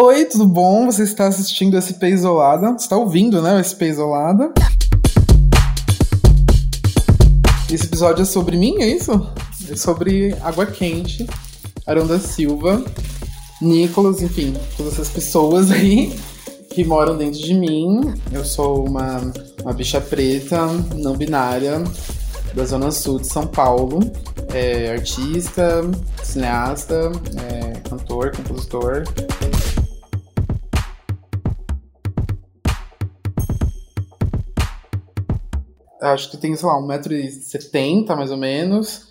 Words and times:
Oi, 0.00 0.26
tudo 0.26 0.46
bom? 0.46 0.86
Você 0.86 1.02
está 1.02 1.26
assistindo 1.26 1.74
SP 1.74 2.06
Isolada? 2.06 2.68
Você 2.68 2.84
está 2.84 2.96
ouvindo, 2.96 3.42
né, 3.42 3.58
o 3.58 3.64
SP 3.66 3.90
Isolada? 3.90 4.52
Esse 7.68 7.84
episódio 7.84 8.22
é 8.22 8.24
sobre 8.24 8.56
mim, 8.56 8.80
é 8.80 8.86
isso? 8.86 9.10
É 9.68 9.74
sobre 9.74 10.36
Água 10.40 10.66
Quente, 10.66 11.26
Arão 11.84 12.06
da 12.06 12.20
Silva, 12.20 12.80
Nicolas, 13.60 14.22
enfim, 14.22 14.54
todas 14.76 14.92
essas 14.92 15.08
pessoas 15.08 15.72
aí 15.72 16.16
que 16.70 16.84
moram 16.84 17.16
dentro 17.16 17.40
de 17.40 17.54
mim. 17.54 18.14
Eu 18.30 18.44
sou 18.44 18.86
uma, 18.86 19.20
uma 19.64 19.72
bicha 19.72 20.00
preta, 20.00 20.64
não 20.94 21.16
binária, 21.16 21.82
da 22.54 22.64
Zona 22.64 22.92
Sul 22.92 23.18
de 23.18 23.26
São 23.26 23.48
Paulo. 23.48 23.98
É, 24.54 24.92
artista, 24.92 25.82
cineasta, 26.22 27.10
é, 27.50 27.80
cantor, 27.80 28.30
compositor. 28.36 29.02
Acho 36.00 36.30
que 36.30 36.36
tem, 36.36 36.54
sei 36.54 36.68
lá, 36.68 36.74
1,70m 36.80 38.16
mais 38.16 38.30
ou 38.30 38.36
menos. 38.36 39.08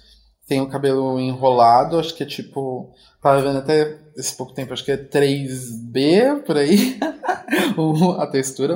Tem 0.48 0.62
o 0.62 0.70
cabelo 0.70 1.20
enrolado, 1.20 2.00
acho 2.00 2.16
que 2.16 2.24
é 2.24 2.26
tipo. 2.26 2.94
Tava 3.22 3.42
vendo 3.42 3.58
até 3.58 3.98
esse 4.16 4.36
pouco 4.36 4.54
tempo, 4.54 4.74
acho 4.74 4.86
que 4.86 4.92
é 4.92 4.98
3B 4.98 6.44
por 6.46 6.58
aí. 6.58 6.98
a 8.18 8.28
textura. 8.28 8.76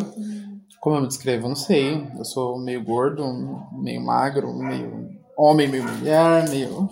Como 0.82 0.96
eu 0.96 1.02
me 1.02 1.08
descrevo? 1.08 1.48
Não 1.48 1.56
sei. 1.56 2.08
Eu 2.18 2.26
sou 2.26 2.60
meio 2.60 2.84
gordo, 2.84 3.24
meio 3.72 4.02
magro, 4.02 4.54
meio 4.54 5.10
homem, 5.38 5.68
meio 5.68 5.84
mulher, 5.84 6.50
meio. 6.50 6.90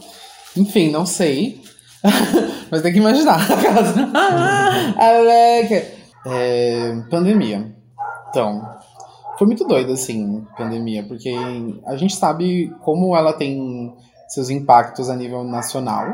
Enfim, 0.55 0.91
não 0.91 1.05
sei. 1.05 1.61
Mas 2.71 2.81
tem 2.81 2.93
que 2.93 2.99
imaginar. 2.99 3.39
é, 6.25 7.01
pandemia. 7.09 7.75
Então, 8.29 8.61
foi 9.39 9.47
muito 9.47 9.63
doido, 9.63 9.93
assim, 9.93 10.45
pandemia, 10.57 11.01
porque 11.07 11.33
a 11.85 11.95
gente 11.95 12.13
sabe 12.13 12.75
como 12.81 13.15
ela 13.15 13.31
tem 13.31 13.95
seus 14.27 14.49
impactos 14.49 15.09
a 15.09 15.15
nível 15.15 15.45
nacional 15.45 16.05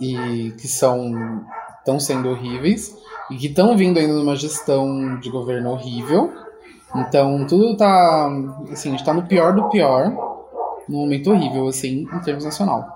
e 0.00 0.50
que 0.52 0.66
são 0.66 1.44
estão 1.80 2.00
sendo 2.00 2.30
horríveis 2.30 2.96
e 3.30 3.36
que 3.36 3.48
estão 3.48 3.76
vindo 3.76 3.98
ainda 3.98 4.14
numa 4.14 4.36
gestão 4.36 5.18
de 5.20 5.30
governo 5.30 5.72
horrível. 5.72 6.32
Então 6.96 7.46
tudo 7.46 7.76
tá 7.76 8.26
assim, 8.72 8.88
a 8.88 8.92
gente 8.92 9.04
tá 9.04 9.12
no 9.12 9.26
pior 9.26 9.54
do 9.54 9.68
pior, 9.68 10.10
num 10.88 11.00
momento 11.00 11.30
horrível 11.30 11.68
assim, 11.68 12.06
em 12.10 12.20
termos 12.20 12.44
nacional. 12.44 12.86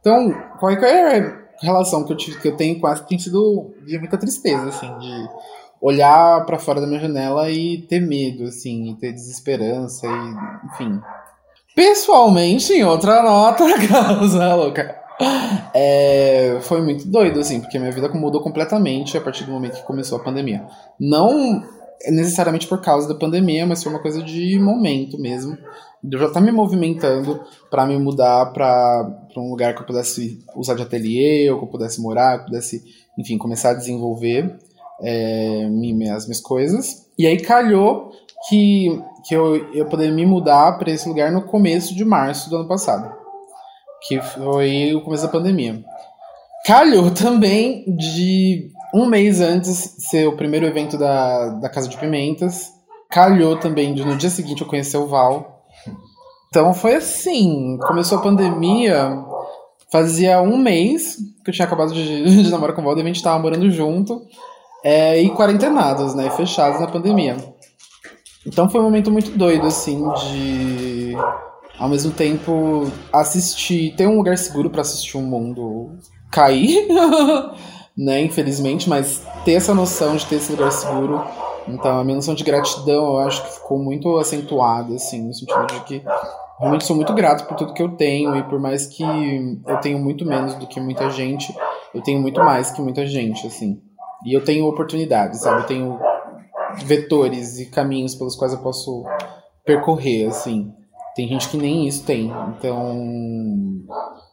Então, 0.00 0.32
qualquer 0.58 1.50
relação 1.60 2.04
que 2.04 2.12
eu 2.12 2.16
tive, 2.16 2.40
que 2.40 2.48
eu 2.48 2.56
tenho 2.56 2.80
com 2.80 2.88
essa 2.88 3.04
tem 3.04 3.18
sido 3.18 3.74
de 3.86 3.98
muita 3.98 4.16
tristeza 4.16 4.68
assim, 4.68 4.98
de 4.98 5.28
olhar 5.84 6.46
para 6.46 6.58
fora 6.58 6.80
da 6.80 6.86
minha 6.86 6.98
janela 6.98 7.50
e 7.50 7.82
ter 7.82 8.00
medo, 8.00 8.44
assim, 8.44 8.92
e 8.92 8.94
ter 8.94 9.12
desesperança, 9.12 10.06
e 10.06 10.66
enfim. 10.66 10.98
Pessoalmente, 11.76 12.72
em 12.72 12.82
outra 12.82 13.22
nota, 13.22 13.64
causa 13.86 14.54
louca. 14.54 14.98
É, 15.74 16.58
foi 16.62 16.80
muito 16.80 17.06
doido, 17.06 17.38
assim, 17.38 17.60
porque 17.60 17.78
minha 17.78 17.92
vida 17.92 18.08
mudou 18.08 18.42
completamente 18.42 19.18
a 19.18 19.20
partir 19.20 19.44
do 19.44 19.52
momento 19.52 19.76
que 19.76 19.82
começou 19.82 20.18
a 20.18 20.24
pandemia. 20.24 20.64
Não 20.98 21.62
necessariamente 22.08 22.66
por 22.66 22.80
causa 22.80 23.06
da 23.06 23.14
pandemia, 23.14 23.66
mas 23.66 23.82
foi 23.82 23.92
uma 23.92 24.00
coisa 24.00 24.22
de 24.22 24.58
momento 24.58 25.18
mesmo. 25.18 25.54
Eu 26.02 26.18
já 26.18 26.30
tá 26.30 26.40
me 26.40 26.50
movimentando 26.50 27.42
para 27.70 27.84
me 27.84 27.98
mudar 27.98 28.54
para 28.54 29.06
um 29.36 29.50
lugar 29.50 29.74
que 29.74 29.82
eu 29.82 29.86
pudesse 29.86 30.42
usar 30.56 30.74
de 30.74 30.82
ateliê, 30.82 31.50
ou 31.50 31.58
que 31.58 31.64
eu 31.64 31.70
pudesse 31.70 32.00
morar, 32.00 32.38
que 32.38 32.42
eu 32.42 32.46
pudesse, 32.46 32.82
enfim, 33.18 33.36
começar 33.36 33.70
a 33.70 33.74
desenvolver 33.74 34.58
é, 35.04 35.64
as 36.14 36.26
minhas 36.26 36.40
coisas. 36.40 37.06
E 37.18 37.26
aí 37.26 37.38
calhou 37.38 38.10
que, 38.48 39.00
que 39.26 39.34
eu, 39.34 39.72
eu 39.72 39.86
poderia 39.86 40.14
me 40.14 40.26
mudar 40.26 40.78
para 40.78 40.90
esse 40.90 41.08
lugar 41.08 41.30
no 41.30 41.42
começo 41.42 41.94
de 41.94 42.04
março 42.04 42.48
do 42.48 42.56
ano 42.56 42.68
passado, 42.68 43.12
que 44.06 44.20
foi 44.20 44.94
o 44.94 45.02
começo 45.02 45.24
da 45.24 45.32
pandemia. 45.32 45.84
Calhou 46.64 47.10
também 47.12 47.84
de 47.96 48.70
um 48.94 49.06
mês 49.06 49.40
antes 49.40 49.96
ser 49.98 50.26
o 50.26 50.36
primeiro 50.36 50.66
evento 50.66 50.96
da, 50.96 51.50
da 51.50 51.68
Casa 51.68 51.88
de 51.88 51.98
Pimentas. 51.98 52.72
Calhou 53.10 53.58
também 53.58 53.94
de 53.94 54.04
no 54.04 54.16
dia 54.16 54.30
seguinte 54.30 54.62
eu 54.62 54.68
conhecer 54.68 54.96
o 54.96 55.06
Val. 55.06 55.64
Então 56.48 56.72
foi 56.72 56.94
assim, 56.94 57.76
começou 57.86 58.18
a 58.18 58.22
pandemia, 58.22 59.24
fazia 59.90 60.40
um 60.40 60.56
mês 60.56 61.16
que 61.44 61.50
eu 61.50 61.54
tinha 61.54 61.66
acabado 61.66 61.92
de, 61.92 62.42
de 62.44 62.50
namorar 62.50 62.74
com 62.74 62.82
o 62.82 62.84
Val, 62.84 62.96
e 62.96 63.02
a 63.02 63.04
gente 63.04 63.22
tava 63.22 63.40
morando 63.40 63.68
junto 63.70 64.22
é, 64.84 65.18
e 65.20 65.30
quarentenados, 65.30 66.14
né? 66.14 66.28
Fechados 66.28 66.78
na 66.78 66.86
pandemia. 66.86 67.36
Então 68.46 68.68
foi 68.68 68.80
um 68.82 68.84
momento 68.84 69.10
muito 69.10 69.30
doido, 69.30 69.66
assim, 69.66 70.06
de 70.12 71.16
ao 71.78 71.88
mesmo 71.88 72.12
tempo 72.12 72.86
assistir, 73.10 73.96
ter 73.96 74.06
um 74.06 74.16
lugar 74.16 74.36
seguro 74.36 74.68
para 74.68 74.82
assistir 74.82 75.16
o 75.16 75.20
um 75.20 75.26
mundo 75.26 75.90
cair, 76.30 76.86
né? 77.96 78.20
Infelizmente, 78.20 78.88
mas 78.88 79.22
ter 79.44 79.54
essa 79.54 79.74
noção 79.74 80.16
de 80.16 80.26
ter 80.26 80.36
esse 80.36 80.52
lugar 80.52 80.70
seguro. 80.70 81.24
Então 81.66 81.98
a 81.98 82.04
minha 82.04 82.16
noção 82.16 82.34
de 82.34 82.44
gratidão 82.44 83.06
eu 83.06 83.18
acho 83.20 83.42
que 83.42 83.54
ficou 83.54 83.78
muito 83.78 84.18
acentuada, 84.18 84.94
assim, 84.94 85.26
no 85.26 85.32
sentido 85.32 85.66
de 85.66 85.80
que 85.84 86.02
realmente 86.60 86.84
sou 86.84 86.94
muito 86.94 87.14
grato 87.14 87.46
por 87.46 87.56
tudo 87.56 87.72
que 87.72 87.82
eu 87.82 87.96
tenho 87.96 88.36
e 88.36 88.42
por 88.42 88.60
mais 88.60 88.86
que 88.86 89.02
eu 89.66 89.76
tenho 89.78 89.98
muito 89.98 90.26
menos 90.26 90.54
do 90.56 90.66
que 90.66 90.78
muita 90.78 91.08
gente, 91.08 91.56
eu 91.94 92.02
tenho 92.02 92.20
muito 92.20 92.38
mais 92.40 92.70
que 92.70 92.82
muita 92.82 93.06
gente, 93.06 93.46
assim. 93.46 93.80
E 94.24 94.32
eu 94.32 94.42
tenho 94.42 94.66
oportunidades, 94.66 95.40
sabe? 95.40 95.62
Eu 95.62 95.66
tenho 95.66 95.98
vetores 96.84 97.58
e 97.58 97.66
caminhos 97.66 98.14
pelos 98.14 98.34
quais 98.34 98.52
eu 98.52 98.60
posso 98.60 99.04
percorrer, 99.64 100.26
assim. 100.26 100.72
Tem 101.14 101.28
gente 101.28 101.48
que 101.48 101.56
nem 101.56 101.86
isso 101.86 102.04
tem. 102.04 102.32
Então, 102.56 103.84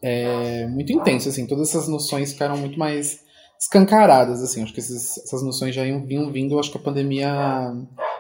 é 0.02 0.66
muito 0.68 0.94
intenso, 0.94 1.29
assim. 1.29 1.46
Todas 1.46 1.69
essas 1.69 1.88
noções 1.88 2.31
ficaram 2.31 2.57
muito 2.57 2.79
mais 2.79 3.19
escancaradas, 3.59 4.41
assim. 4.41 4.63
Acho 4.63 4.74
que 4.74 4.79
esses, 4.79 5.18
essas 5.18 5.44
noções 5.44 5.75
já 5.75 5.84
vinham 5.84 6.31
vindo. 6.31 6.58
Acho 6.58 6.72
que 6.72 6.78
a 6.78 6.81
pandemia 6.81 7.73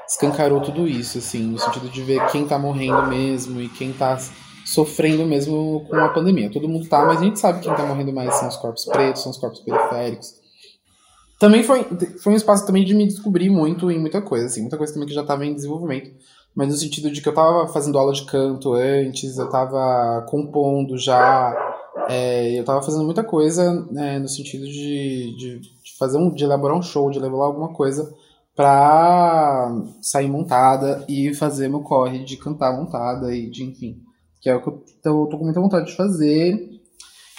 escancarou 0.07 0.61
tudo 0.61 0.87
isso, 0.87 1.17
assim. 1.17 1.43
No 1.43 1.57
sentido 1.57 1.89
de 1.89 2.03
ver 2.03 2.25
quem 2.27 2.45
tá 2.45 2.59
morrendo 2.59 3.07
mesmo 3.07 3.61
e 3.61 3.69
quem 3.69 3.93
tá 3.93 4.17
sofrendo 4.65 5.25
mesmo 5.25 5.85
com 5.89 5.95
a 5.95 6.09
pandemia. 6.09 6.51
Todo 6.51 6.69
mundo 6.69 6.87
tá, 6.87 7.05
mas 7.05 7.21
a 7.21 7.23
gente 7.23 7.39
sabe 7.39 7.61
quem 7.61 7.73
tá 7.73 7.85
morrendo 7.85 8.13
mais 8.13 8.35
são 8.35 8.47
os 8.47 8.57
corpos 8.57 8.85
pretos, 8.85 9.23
são 9.23 9.31
os 9.31 9.37
corpos 9.37 9.61
periféricos 9.61 10.40
também 11.41 11.63
foi, 11.63 11.83
foi 12.21 12.33
um 12.33 12.35
espaço 12.35 12.67
também 12.67 12.85
de 12.85 12.93
me 12.93 13.07
descobrir 13.07 13.49
muito 13.49 13.89
em 13.89 13.99
muita 13.99 14.21
coisa, 14.21 14.45
assim, 14.45 14.61
muita 14.61 14.77
coisa 14.77 14.93
também 14.93 15.07
que 15.07 15.15
já 15.15 15.21
estava 15.21 15.43
em 15.43 15.55
desenvolvimento, 15.55 16.11
mas 16.53 16.67
no 16.67 16.75
sentido 16.75 17.09
de 17.09 17.19
que 17.19 17.27
eu 17.27 17.31
estava 17.31 17.67
fazendo 17.67 17.97
aula 17.97 18.13
de 18.13 18.23
canto 18.27 18.73
antes, 18.73 19.39
eu 19.39 19.45
estava 19.45 20.23
compondo 20.29 20.99
já, 20.99 21.51
é, 22.07 22.55
eu 22.55 22.59
estava 22.59 22.83
fazendo 22.83 23.03
muita 23.03 23.23
coisa 23.23 23.73
né, 23.89 24.19
no 24.19 24.27
sentido 24.27 24.65
de, 24.67 25.35
de, 25.35 25.59
de, 25.61 25.97
fazer 25.97 26.19
um, 26.19 26.29
de 26.29 26.43
elaborar 26.43 26.77
um 26.77 26.81
show, 26.83 27.09
de 27.09 27.19
levar 27.19 27.43
alguma 27.43 27.73
coisa 27.73 28.13
para 28.55 29.81
sair 29.99 30.27
montada 30.27 31.03
e 31.09 31.33
fazer 31.33 31.69
meu 31.69 31.79
corre 31.81 32.23
de 32.23 32.37
cantar 32.37 32.77
montada 32.77 33.35
e 33.35 33.49
de 33.49 33.63
enfim, 33.63 33.97
que 34.39 34.47
é 34.47 34.55
o 34.55 34.61
que 34.61 34.69
eu 34.69 34.83
tô, 35.01 35.25
tô 35.25 35.39
com 35.39 35.45
muita 35.45 35.59
vontade 35.59 35.87
de 35.87 35.95
fazer 35.95 36.80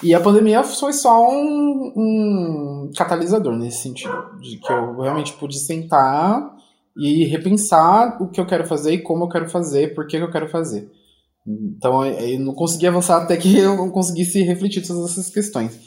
e 0.03 0.15
a 0.15 0.21
pandemia 0.21 0.65
foi 0.65 0.93
só 0.93 1.31
um, 1.31 1.93
um 1.97 2.91
catalisador 2.97 3.57
nesse 3.57 3.83
sentido, 3.83 4.13
de 4.41 4.59
que 4.59 4.73
eu 4.73 5.01
realmente 5.01 5.33
pude 5.35 5.59
sentar 5.59 6.51
e 6.97 7.25
repensar 7.25 8.21
o 8.21 8.29
que 8.29 8.41
eu 8.41 8.47
quero 8.47 8.67
fazer 8.67 8.95
e 8.95 9.03
como 9.03 9.25
eu 9.25 9.29
quero 9.29 9.49
fazer, 9.49 9.95
por 9.95 10.07
que 10.07 10.17
eu 10.17 10.31
quero 10.31 10.49
fazer. 10.49 10.91
Então 11.47 12.05
eu 12.05 12.41
não 12.41 12.55
consegui 12.55 12.87
avançar 12.87 13.23
até 13.23 13.37
que 13.37 13.57
eu 13.57 13.77
não 13.77 13.91
conseguisse 13.91 14.43
refletir 14.43 14.87
todas 14.87 15.11
essas 15.11 15.31
questões. 15.31 15.79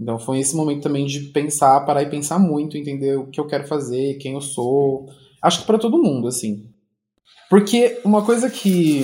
Então 0.00 0.18
foi 0.18 0.40
esse 0.40 0.56
momento 0.56 0.82
também 0.82 1.06
de 1.06 1.20
pensar, 1.30 1.80
parar 1.80 2.02
e 2.02 2.10
pensar 2.10 2.38
muito, 2.38 2.76
entender 2.76 3.16
o 3.16 3.26
que 3.26 3.40
eu 3.40 3.46
quero 3.46 3.66
fazer, 3.66 4.18
quem 4.18 4.34
eu 4.34 4.40
sou. 4.40 5.06
Acho 5.42 5.60
que 5.60 5.66
para 5.66 5.78
todo 5.78 6.02
mundo, 6.02 6.28
assim. 6.28 6.66
Porque 7.48 8.00
uma 8.04 8.24
coisa 8.24 8.48
que, 8.48 9.02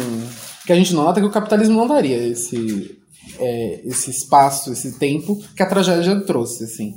que 0.67 0.73
a 0.73 0.77
gente 0.77 0.95
nota 0.95 1.21
é 1.21 1.23
que 1.23 1.29
o 1.29 1.33
capitalismo 1.33 1.77
não 1.77 1.87
daria 1.87 2.17
esse, 2.17 2.99
é, 3.39 3.81
esse 3.85 4.11
espaço, 4.11 4.73
esse 4.73 4.99
tempo 4.99 5.37
que 5.57 5.63
a 5.63 5.69
tragédia 5.69 6.21
trouxe, 6.21 6.65
assim. 6.65 6.95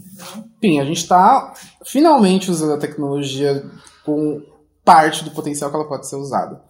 Enfim, 0.58 0.80
a 0.80 0.86
gente 0.86 0.98
está 0.98 1.54
finalmente 1.86 2.50
usando 2.50 2.74
a 2.74 2.78
tecnologia 2.78 3.64
com 4.06 4.42
parte 4.84 5.24
do 5.24 5.32
potencial 5.32 5.70
que 5.70 5.76
ela 5.76 5.88
pode 5.88 6.08
ser 6.08 6.16
usada. 6.16 6.62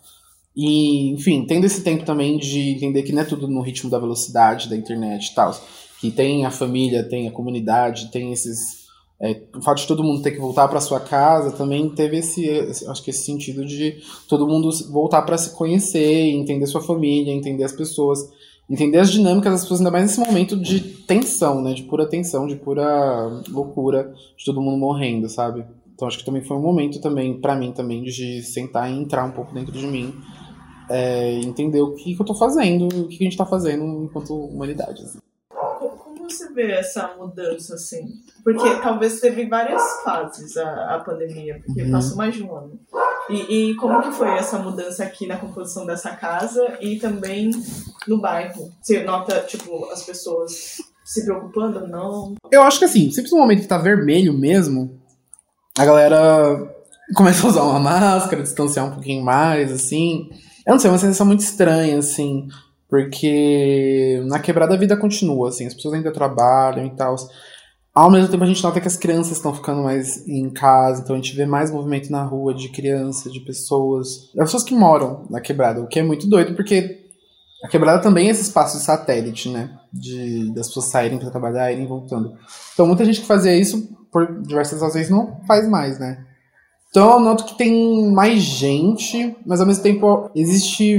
E, 0.56 1.12
enfim, 1.12 1.46
tendo 1.46 1.66
esse 1.66 1.82
tempo 1.82 2.04
também 2.04 2.38
de 2.38 2.72
entender 2.72 3.04
que 3.04 3.14
não 3.14 3.22
é 3.22 3.26
tudo 3.26 3.48
no 3.48 3.62
ritmo 3.62 3.90
da 3.90 4.00
velocidade 4.00 4.70
da 4.70 4.76
internet 4.76 5.28
e 5.28 5.36
tal. 5.36 5.56
Que 6.00 6.12
tem 6.12 6.46
a 6.46 6.52
família, 6.52 7.08
tem 7.08 7.28
a 7.28 7.32
comunidade, 7.32 8.12
tem 8.12 8.34
esses. 8.34 8.82
É, 9.24 9.40
o 9.56 9.62
fato 9.62 9.78
de 9.78 9.88
todo 9.88 10.04
mundo 10.04 10.24
ter 10.24 10.32
que 10.32 10.40
voltar 10.40 10.68
para 10.68 10.82
sua 10.82 11.00
casa 11.00 11.52
também 11.52 11.88
teve 11.90 12.18
esse, 12.18 12.50
acho 12.88 13.04
que 13.04 13.12
esse 13.12 13.24
sentido 13.24 13.64
de 13.64 14.02
todo 14.28 14.48
mundo 14.48 14.72
voltar 14.90 15.22
para 15.22 15.38
se 15.38 15.52
conhecer, 15.52 16.32
entender 16.32 16.66
sua 16.66 16.82
família, 16.82 17.32
entender 17.32 17.64
as 17.64 17.72
pessoas 17.72 18.20
entender 18.72 19.00
as 19.00 19.12
dinâmicas 19.12 19.52
das 19.52 19.62
pessoas, 19.64 19.82
ainda 19.82 19.92
mais 19.92 20.06
nesse 20.06 20.20
momento 20.20 20.56
de 20.56 20.80
tensão, 20.80 21.62
né? 21.62 21.74
De 21.74 21.84
pura 21.84 22.08
tensão, 22.08 22.48
de 22.48 22.56
pura 22.56 23.44
loucura, 23.50 24.14
de 24.38 24.46
todo 24.46 24.62
mundo 24.62 24.78
morrendo, 24.78 25.28
sabe? 25.28 25.66
Então 25.94 26.08
acho 26.08 26.18
que 26.18 26.26
também 26.26 26.42
foi 26.42 26.56
um 26.56 26.62
momento 26.62 27.02
também, 27.02 27.40
para 27.40 27.56
mim 27.56 27.74
também, 27.74 28.02
de 28.04 28.42
sentar 28.42 28.90
e 28.90 28.98
entrar 28.98 29.26
um 29.26 29.32
pouco 29.32 29.54
dentro 29.54 29.74
de 29.74 29.86
mim. 29.86 30.14
É, 30.90 31.34
entender 31.40 31.82
o 31.82 31.94
que, 31.94 32.16
que 32.16 32.22
eu 32.22 32.26
tô 32.26 32.34
fazendo, 32.34 32.88
o 32.88 33.08
que, 33.08 33.18
que 33.18 33.24
a 33.24 33.30
gente 33.30 33.38
tá 33.38 33.46
fazendo 33.46 33.84
enquanto 34.04 34.34
humanidade. 34.34 35.04
Assim. 35.04 35.20
Como 35.50 36.30
você 36.30 36.52
vê 36.54 36.72
essa 36.72 37.16
mudança, 37.18 37.76
assim? 37.76 38.08
Porque 38.44 38.70
talvez 38.82 39.20
teve 39.20 39.46
várias 39.46 39.82
fases 40.04 40.58
a, 40.58 40.96
a 40.96 41.00
pandemia, 41.00 41.62
porque 41.66 41.84
uhum. 41.84 41.92
passou 41.92 42.18
mais 42.18 42.34
de 42.34 42.44
um 42.44 42.56
ano. 42.56 42.80
E, 43.30 43.72
e, 43.72 43.76
como 43.76 44.02
que 44.02 44.12
foi 44.12 44.30
essa 44.38 44.58
mudança 44.60 45.04
aqui 45.04 45.28
na 45.28 45.38
composição 45.38 45.86
dessa 45.86 46.12
casa 46.12 46.78
e 46.82 46.98
também 46.98 47.52
no 48.08 48.20
bairro? 48.20 48.72
Você 48.82 49.04
nota, 49.04 49.40
tipo, 49.42 49.86
as 49.86 50.04
pessoas 50.04 50.78
se 51.04 51.24
preocupando 51.24 51.80
ou 51.80 51.88
não? 51.88 52.36
Eu 52.52 52.64
acho 52.64 52.80
que 52.80 52.86
assim, 52.86 53.12
sempre 53.12 53.32
no 53.32 53.38
momento 53.38 53.62
que 53.62 53.68
tá 53.68 53.78
vermelho 53.78 54.34
mesmo, 54.34 55.00
a 55.78 55.86
galera 55.86 56.74
começa 57.16 57.46
a 57.46 57.50
usar 57.50 57.64
uma 57.64 57.80
máscara, 57.80 58.44
distanciar 58.44 58.88
um 58.88 58.92
pouquinho 58.92 59.24
mais, 59.24 59.72
assim. 59.72 60.30
Eu 60.66 60.74
não 60.74 60.80
sei, 60.80 60.90
é 60.90 60.94
uma 60.94 61.00
sensação 61.00 61.26
muito 61.26 61.42
estranha, 61.42 61.98
assim, 61.98 62.48
porque 62.90 64.22
na 64.26 64.40
quebrada 64.40 64.74
a 64.76 64.78
vida 64.78 64.98
continua, 64.98 65.50
assim, 65.50 65.66
as 65.66 65.74
pessoas 65.74 65.96
ainda 65.96 66.12
trabalham 66.12 66.86
e 66.86 66.96
tal. 66.96 67.16
Ao 67.94 68.10
mesmo 68.10 68.30
tempo 68.30 68.44
a 68.44 68.48
gente 68.48 68.64
nota 68.64 68.80
que 68.80 68.88
as 68.88 68.96
crianças 68.96 69.34
estão 69.34 69.54
ficando 69.54 69.84
mais 69.84 70.26
em 70.26 70.50
casa, 70.50 71.02
então 71.02 71.16
a 71.16 71.20
gente 71.20 71.36
vê 71.36 71.46
mais 71.46 71.70
movimento 71.70 72.10
na 72.10 72.24
rua 72.24 72.54
de 72.54 72.70
crianças, 72.70 73.34
de 73.34 73.42
pessoas, 73.42 74.32
das 74.34 74.46
pessoas 74.46 74.64
que 74.64 74.74
moram 74.74 75.26
na 75.30 75.42
quebrada, 75.42 75.82
o 75.82 75.88
que 75.88 76.00
é 76.00 76.04
muito 76.04 76.30
doido, 76.30 76.56
porque 76.56 77.02
a 77.64 77.68
quebrada 77.68 78.02
também 78.02 78.28
é 78.28 78.32
esse 78.32 78.44
espaço 78.44 78.78
de 78.78 78.84
satélite, 78.84 79.50
né? 79.50 79.78
De, 79.92 80.54
das 80.54 80.68
pessoas 80.68 80.90
saírem 80.90 81.20
para 81.20 81.30
trabalhar, 81.30 81.72
irem 81.72 81.86
voltando. 81.86 82.34
Então 82.74 82.88
muita 82.88 83.04
gente 83.04 83.20
que 83.20 83.28
fazia 83.28 83.56
isso 83.56 83.90
por 84.10 84.42
diversas 84.42 84.82
razões 84.82 85.10
não 85.10 85.42
faz 85.46 85.68
mais, 85.68 86.00
né? 86.00 86.26
Então 86.90 87.12
eu 87.12 87.20
noto 87.20 87.46
que 87.46 87.58
tem 87.58 88.10
mais 88.12 88.42
gente, 88.42 89.36
mas 89.46 89.60
ao 89.60 89.68
mesmo 89.68 89.84
tempo 89.84 90.30
existe, 90.34 90.98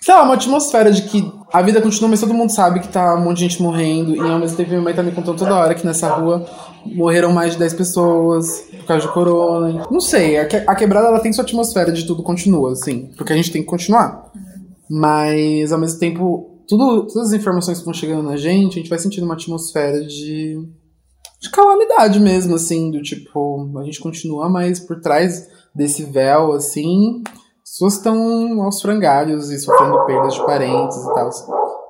sei 0.00 0.14
lá, 0.14 0.22
uma 0.22 0.34
atmosfera 0.34 0.90
de 0.90 1.02
que 1.02 1.32
a 1.52 1.62
vida 1.62 1.80
continua, 1.80 2.10
mas 2.10 2.20
todo 2.20 2.34
mundo 2.34 2.50
sabe 2.50 2.80
que 2.80 2.88
tá 2.88 3.14
um 3.16 3.24
monte 3.24 3.38
de 3.38 3.48
gente 3.48 3.62
morrendo. 3.62 4.14
E 4.14 4.20
ao 4.20 4.38
mesmo 4.38 4.56
tempo 4.56 4.70
minha 4.70 4.82
mãe 4.82 4.94
tá 4.94 5.02
me 5.02 5.12
contando 5.12 5.38
toda 5.38 5.56
hora 5.56 5.74
que 5.74 5.84
nessa 5.84 6.08
rua 6.08 6.46
morreram 6.86 7.32
mais 7.32 7.52
de 7.52 7.58
10 7.58 7.74
pessoas 7.74 8.64
por 8.70 8.86
causa 8.86 9.06
de 9.06 9.12
corona. 9.12 9.86
Não 9.90 10.00
sei, 10.00 10.38
a 10.38 10.74
quebrada 10.74 11.08
ela 11.08 11.20
tem 11.20 11.32
sua 11.32 11.44
atmosfera 11.44 11.92
de 11.92 12.06
tudo 12.06 12.22
continua, 12.22 12.72
assim, 12.72 13.10
porque 13.16 13.32
a 13.32 13.36
gente 13.36 13.50
tem 13.50 13.62
que 13.62 13.68
continuar. 13.68 14.30
Mas 14.88 15.72
ao 15.72 15.78
mesmo 15.78 15.98
tempo, 15.98 16.62
tudo, 16.68 17.06
todas 17.06 17.28
as 17.28 17.32
informações 17.32 17.78
que 17.78 17.84
vão 17.84 17.94
chegando 17.94 18.22
na 18.22 18.36
gente, 18.36 18.74
a 18.74 18.82
gente 18.82 18.90
vai 18.90 18.98
sentindo 18.98 19.24
uma 19.24 19.34
atmosfera 19.34 20.04
de 20.04 20.58
de 21.40 21.48
calamidade 21.48 22.20
mesmo, 22.20 22.54
assim, 22.54 22.90
do 22.90 23.00
tipo, 23.00 23.72
a 23.78 23.84
gente 23.84 23.98
continua, 23.98 24.48
mas 24.48 24.78
por 24.78 25.00
trás 25.00 25.48
desse 25.74 26.04
véu, 26.04 26.52
assim, 26.52 27.22
as 27.70 27.74
pessoas 27.74 27.94
estão 27.94 28.62
aos 28.62 28.82
frangalhos 28.82 29.48
e 29.50 29.58
sofrendo 29.58 30.04
perdas 30.04 30.34
de 30.34 30.44
parentes 30.44 30.96
e 30.96 31.14
tal. 31.14 31.30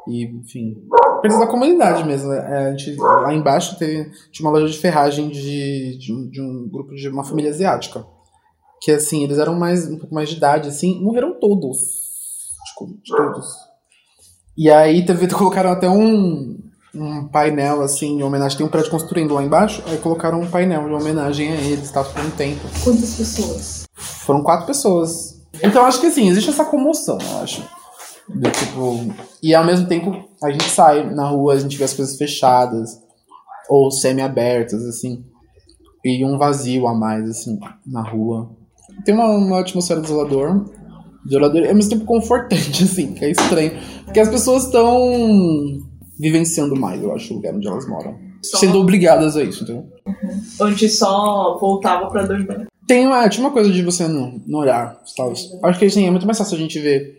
E, 0.06 0.25
enfim, 0.27 0.77
perdas 1.23 1.41
da 1.41 1.47
comunidade 1.47 2.05
mesmo. 2.05 2.31
É, 2.32 2.67
a 2.67 2.71
gente, 2.77 2.97
lá 2.97 3.32
embaixo 3.32 3.79
tem, 3.79 4.11
tinha 4.31 4.47
uma 4.47 4.59
loja 4.59 4.71
de 4.71 4.79
ferragem 4.79 5.31
de, 5.31 5.97
de, 5.97 6.31
de, 6.31 6.43
um 6.43 6.69
grupo 6.69 6.94
de 6.94 7.09
uma 7.09 7.25
família 7.25 7.50
asiática. 7.50 8.05
Que, 8.82 8.93
assim, 8.93 9.25
eles 9.25 9.38
eram 9.38 9.55
mais, 9.55 9.88
um 9.88 9.99
pouco 9.99 10.15
mais 10.15 10.29
de 10.29 10.37
idade, 10.37 10.69
assim, 10.69 11.00
morreram 11.03 11.38
todos. 11.41 11.79
Tipo, 12.69 12.87
de 13.03 13.17
todos. 13.17 13.47
E 14.56 14.71
aí 14.71 15.05
teve, 15.06 15.29
colocaram 15.33 15.71
até 15.71 15.88
um, 15.88 16.59
um 16.94 17.26
painel, 17.29 17.81
assim, 17.81 18.19
em 18.19 18.23
homenagem. 18.23 18.59
Tem 18.59 18.67
um 18.67 18.71
prédio 18.71 18.91
construindo 18.91 19.33
lá 19.33 19.43
embaixo, 19.43 19.83
aí 19.87 19.97
colocaram 19.97 20.41
um 20.41 20.50
painel 20.50 20.87
de 20.87 20.93
homenagem 20.93 21.53
a 21.53 21.56
eles, 21.56 21.91
tá? 21.91 22.05
Por 22.05 22.23
um 22.23 22.31
tempo. 22.31 22.61
Quantas 22.85 23.15
pessoas? 23.15 23.87
Foram 23.94 24.43
quatro 24.43 24.67
pessoas. 24.67 25.40
Então 25.62 25.85
acho 25.85 26.00
que 26.00 26.06
assim, 26.06 26.29
existe 26.29 26.50
essa 26.50 26.64
comoção, 26.64 27.19
eu 27.20 27.38
acho. 27.38 27.62
Do, 28.29 28.50
tipo, 28.50 29.14
e 29.43 29.55
ao 29.55 29.64
mesmo 29.64 29.88
tempo 29.88 30.29
a 30.43 30.50
gente 30.50 30.64
sai 30.64 31.12
na 31.12 31.29
rua, 31.29 31.55
a 31.55 31.58
gente 31.58 31.76
vê 31.76 31.85
as 31.85 31.93
coisas 31.93 32.17
fechadas 32.17 33.00
ou 33.69 33.91
semi-abertas, 33.91 34.85
assim, 34.85 35.25
e 36.05 36.25
um 36.25 36.38
vazio 36.38 36.87
a 36.87 36.94
mais, 36.94 37.29
assim, 37.29 37.58
na 37.87 38.02
rua. 38.02 38.50
Tem 39.05 39.14
uma, 39.14 39.26
uma 39.26 39.61
atmosfera 39.61 40.00
desolador, 40.00 40.64
desolador 41.25 41.62
e 41.62 41.69
ao 41.69 41.75
mesmo 41.75 41.91
tempo 41.91 42.05
confortante, 42.05 42.82
assim, 42.85 43.12
que 43.12 43.25
é 43.25 43.31
estranho. 43.31 43.73
Porque 44.05 44.20
as 44.20 44.29
pessoas 44.29 44.64
estão 44.64 44.99
vivenciando 46.19 46.76
mais, 46.76 47.02
eu 47.02 47.14
acho, 47.14 47.32
o 47.32 47.37
lugar 47.37 47.55
onde 47.55 47.67
elas 47.67 47.88
moram. 47.88 48.19
Só... 48.43 48.58
Sendo 48.58 48.81
obrigadas 48.81 49.37
a 49.37 49.43
isso, 49.43 49.64
entendeu? 49.64 49.87
Uhum. 50.06 50.67
Onde 50.69 50.88
só 50.88 51.58
voltava 51.58 52.08
pra 52.08 52.23
dormir. 52.23 52.70
Tem 52.91 53.07
uma, 53.07 53.29
tinha 53.29 53.47
uma 53.47 53.53
coisa 53.53 53.71
de 53.71 53.85
você 53.85 54.09
não, 54.09 54.43
não 54.45 54.59
olhar, 54.59 55.01
tal. 55.17 55.33
Acho 55.63 55.79
que 55.79 55.85
assim, 55.85 56.09
é 56.09 56.11
muito 56.11 56.27
mais 56.27 56.37
fácil 56.37 56.57
a 56.57 56.59
gente 56.59 56.77
ver 56.81 57.17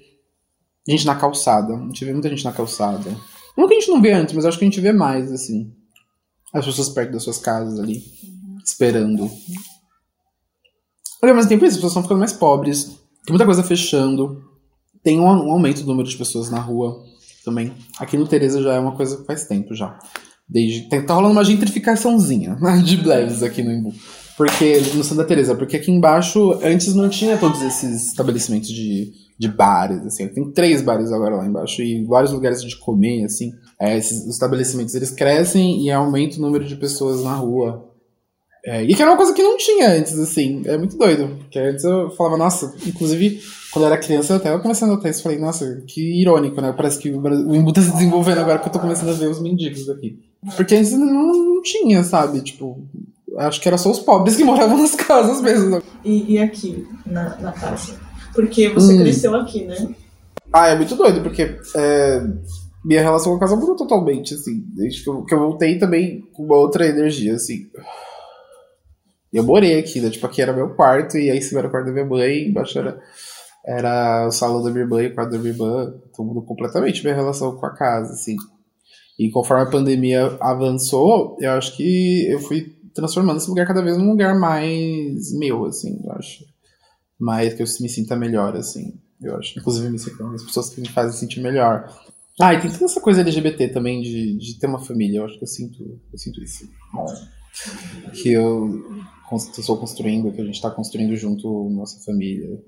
gente 0.85 1.05
na 1.05 1.15
calçada. 1.15 1.73
A 1.73 1.79
gente 1.85 2.03
vê 2.03 2.11
muita 2.11 2.27
gente 2.27 2.43
na 2.43 2.51
calçada. 2.51 3.09
Não 3.57 3.69
que 3.69 3.75
a 3.75 3.79
gente 3.79 3.89
não 3.89 4.01
vê 4.01 4.11
antes, 4.11 4.35
mas 4.35 4.43
acho 4.43 4.59
que 4.59 4.65
a 4.65 4.67
gente 4.67 4.81
vê 4.81 4.91
mais, 4.91 5.31
assim. 5.31 5.73
As 6.53 6.65
pessoas 6.65 6.89
perto 6.89 7.13
das 7.13 7.23
suas 7.23 7.37
casas 7.37 7.79
ali, 7.79 8.03
uhum. 8.21 8.57
esperando. 8.65 9.31
Ao 11.21 11.33
mesmo 11.33 11.47
tempo, 11.47 11.63
as 11.63 11.75
pessoas 11.75 11.91
estão 11.91 12.03
ficando 12.03 12.19
mais 12.19 12.33
pobres. 12.33 12.87
Tem 13.25 13.29
muita 13.29 13.45
coisa 13.45 13.63
fechando. 13.63 14.43
Tem 15.01 15.21
um, 15.21 15.23
um 15.23 15.51
aumento 15.53 15.83
do 15.83 15.87
número 15.87 16.09
de 16.09 16.17
pessoas 16.17 16.51
na 16.51 16.59
rua 16.59 17.01
também. 17.45 17.71
Aqui 17.97 18.17
no 18.17 18.27
Tereza 18.27 18.61
já 18.61 18.73
é 18.73 18.79
uma 18.79 18.97
coisa 18.97 19.15
que 19.15 19.23
faz 19.23 19.45
tempo 19.45 19.73
já. 19.73 19.97
Desde, 20.49 20.89
tá, 20.89 21.01
tá 21.01 21.13
rolando 21.13 21.31
uma 21.31 21.45
gentrificaçãozinha 21.45 22.57
de 22.83 22.97
bleves 22.97 23.41
aqui 23.41 23.63
no 23.63 23.71
Imbu. 23.71 23.93
Porque, 24.41 24.79
no 24.95 25.03
Santa 25.03 25.23
Teresa, 25.23 25.53
porque 25.53 25.77
aqui 25.77 25.91
embaixo 25.91 26.53
antes 26.63 26.95
não 26.95 27.07
tinha 27.07 27.37
todos 27.37 27.61
esses 27.61 28.07
estabelecimentos 28.07 28.69
de, 28.69 29.13
de 29.37 29.47
bares, 29.47 30.03
assim. 30.03 30.27
Tem 30.29 30.51
três 30.51 30.81
bares 30.81 31.11
agora 31.11 31.35
lá 31.35 31.45
embaixo 31.45 31.83
e 31.83 32.03
vários 32.05 32.31
lugares 32.31 32.63
de 32.63 32.75
comer, 32.75 33.23
assim. 33.23 33.53
É, 33.79 33.95
esses 33.95 34.25
estabelecimentos 34.25 34.95
eles 34.95 35.11
crescem 35.11 35.85
e 35.85 35.91
aumenta 35.91 36.37
o 36.37 36.41
número 36.41 36.65
de 36.65 36.75
pessoas 36.75 37.23
na 37.23 37.35
rua. 37.35 37.87
É, 38.65 38.83
e 38.83 38.95
que 38.95 39.01
era 39.03 39.11
uma 39.11 39.17
coisa 39.17 39.31
que 39.31 39.43
não 39.43 39.57
tinha 39.57 39.91
antes, 39.91 40.17
assim. 40.17 40.63
É 40.65 40.75
muito 40.75 40.97
doido. 40.97 41.37
Porque 41.37 41.59
antes 41.59 41.83
eu 41.83 42.09
falava, 42.09 42.35
nossa, 42.35 42.73
inclusive, 42.83 43.43
quando 43.71 43.85
eu 43.85 43.91
era 43.91 44.01
criança, 44.01 44.33
eu 44.33 44.37
até 44.37 44.57
começando 44.57 44.89
a 44.89 44.95
notar 44.95 45.11
isso, 45.11 45.21
falei, 45.21 45.37
nossa, 45.37 45.83
que 45.85 46.19
irônico, 46.19 46.59
né? 46.59 46.73
Parece 46.75 46.97
que 46.97 47.11
o, 47.11 47.21
o 47.21 47.55
Imbu 47.55 47.71
tá 47.71 47.81
se 47.81 47.91
desenvolvendo 47.91 48.39
agora 48.39 48.57
que 48.57 48.67
eu 48.67 48.71
tô 48.71 48.79
começando 48.79 49.09
a 49.09 49.13
ver 49.13 49.27
os 49.27 49.39
mendigos 49.39 49.87
aqui. 49.87 50.17
Porque 50.55 50.73
antes 50.73 50.93
não, 50.93 51.05
não 51.05 51.61
tinha, 51.61 52.03
sabe? 52.03 52.41
Tipo, 52.41 52.83
acho 53.47 53.61
que 53.61 53.67
era 53.67 53.77
só 53.77 53.91
os 53.91 53.99
pobres 53.99 54.35
que 54.35 54.43
moravam 54.45 54.77
nas 54.77 54.95
casas 54.95 55.41
mesmo. 55.41 55.81
E, 56.03 56.33
e 56.33 56.39
aqui, 56.39 56.87
na, 57.05 57.37
na 57.37 57.51
casa? 57.51 57.99
Porque 58.33 58.69
você 58.69 58.93
hum. 58.93 58.99
cresceu 58.99 59.35
aqui, 59.35 59.65
né? 59.65 59.93
Ah, 60.53 60.67
é 60.67 60.75
muito 60.75 60.95
doido, 60.95 61.21
porque 61.21 61.57
é, 61.75 62.23
minha 62.83 63.01
relação 63.01 63.31
com 63.31 63.37
a 63.37 63.41
casa 63.41 63.55
mudou 63.55 63.75
totalmente, 63.75 64.33
assim. 64.33 64.63
Desde 64.73 65.03
que 65.03 65.09
eu, 65.09 65.23
que 65.23 65.33
eu 65.33 65.39
voltei 65.39 65.77
também 65.77 66.21
com 66.33 66.43
uma 66.43 66.57
outra 66.57 66.85
energia, 66.85 67.35
assim. 67.35 67.67
Eu 69.31 69.43
morei 69.43 69.79
aqui, 69.79 70.01
né? 70.01 70.09
Tipo, 70.09 70.25
aqui 70.25 70.41
era 70.41 70.51
meu 70.51 70.75
quarto, 70.75 71.17
e 71.17 71.29
aí 71.29 71.41
cima 71.41 71.59
era 71.59 71.67
o 71.67 71.71
quarto 71.71 71.85
da 71.85 71.93
minha 71.93 72.05
mãe, 72.05 72.47
embaixo 72.47 72.77
era, 72.77 72.99
era 73.65 74.27
o 74.27 74.31
salão 74.31 74.61
da 74.61 74.69
minha 74.69 74.83
irmã 74.83 75.01
e 75.01 75.07
o 75.07 75.15
quarto 75.15 75.31
da 75.31 75.37
minha 75.37 75.53
irmã. 75.53 75.93
Então 76.09 76.25
mudou 76.25 76.43
completamente 76.43 77.01
minha 77.01 77.15
relação 77.15 77.55
com 77.55 77.65
a 77.65 77.73
casa, 77.73 78.11
assim. 78.11 78.35
E 79.17 79.29
conforme 79.29 79.63
a 79.63 79.69
pandemia 79.69 80.35
avançou, 80.41 81.37
eu 81.39 81.51
acho 81.51 81.77
que 81.77 82.27
eu 82.29 82.39
fui 82.39 82.75
transformando 82.93 83.37
esse 83.37 83.49
lugar 83.49 83.67
cada 83.67 83.81
vez 83.81 83.97
num 83.97 84.09
lugar 84.09 84.37
mais 84.37 85.31
meu, 85.33 85.65
assim, 85.65 85.99
eu 86.03 86.11
acho. 86.13 86.45
Mais 87.19 87.53
que 87.53 87.61
eu 87.61 87.67
me 87.79 87.89
sinta 87.89 88.15
melhor, 88.15 88.55
assim, 88.55 88.99
eu 89.21 89.35
acho. 89.37 89.59
Inclusive, 89.59 89.89
me 89.89 89.99
sinto 89.99 90.23
as 90.27 90.43
pessoas 90.43 90.69
que 90.69 90.81
me 90.81 90.89
fazem 90.89 91.19
sentir 91.19 91.41
melhor. 91.41 91.89
Ah, 92.39 92.53
e 92.53 92.59
tem 92.59 92.71
toda 92.71 92.85
essa 92.85 92.99
coisa 92.99 93.21
LGBT 93.21 93.67
também, 93.69 94.01
de, 94.01 94.37
de 94.37 94.59
ter 94.59 94.67
uma 94.67 94.79
família, 94.79 95.19
eu 95.19 95.25
acho 95.25 95.37
que 95.37 95.43
eu 95.43 95.47
sinto, 95.47 95.99
eu 96.11 96.17
sinto 96.17 96.41
isso. 96.41 96.67
Que 98.13 98.31
eu 98.31 98.83
estou 99.57 99.77
construindo, 99.77 100.31
que 100.31 100.41
a 100.41 100.45
gente 100.45 100.55
está 100.55 100.71
construindo 100.71 101.15
junto 101.15 101.69
nossa 101.69 102.03
família 102.03 102.59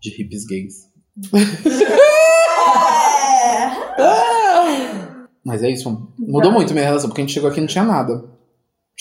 de 0.00 0.10
hippies 0.10 0.44
gays. 0.46 0.88
Mas 5.44 5.62
é 5.62 5.70
isso, 5.70 6.12
mudou 6.18 6.52
muito 6.52 6.72
minha 6.72 6.84
relação, 6.84 7.08
porque 7.08 7.22
a 7.22 7.24
gente 7.24 7.34
chegou 7.34 7.50
aqui 7.50 7.58
e 7.58 7.62
não 7.62 7.68
tinha 7.68 7.84
nada. 7.84 8.22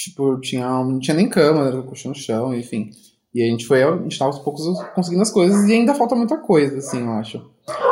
Tipo, 0.01 0.39
tinha, 0.39 0.65
não 0.65 0.97
tinha 0.97 1.15
nem 1.15 1.27
cama, 1.27 1.67
era 1.67 1.83
colchão 1.83 2.11
no 2.11 2.17
chão, 2.17 2.55
enfim. 2.55 2.89
E 3.35 3.43
a 3.43 3.45
gente 3.47 3.65
foi, 3.65 3.83
a 3.83 3.97
gente 3.97 4.17
tava 4.17 4.31
aos 4.31 4.39
poucos 4.39 4.63
conseguindo 4.95 5.21
as 5.21 5.29
coisas 5.29 5.67
e 5.67 5.73
ainda 5.73 5.93
falta 5.93 6.15
muita 6.15 6.37
coisa, 6.37 6.77
assim, 6.77 7.01
eu 7.01 7.11
acho. 7.11 7.51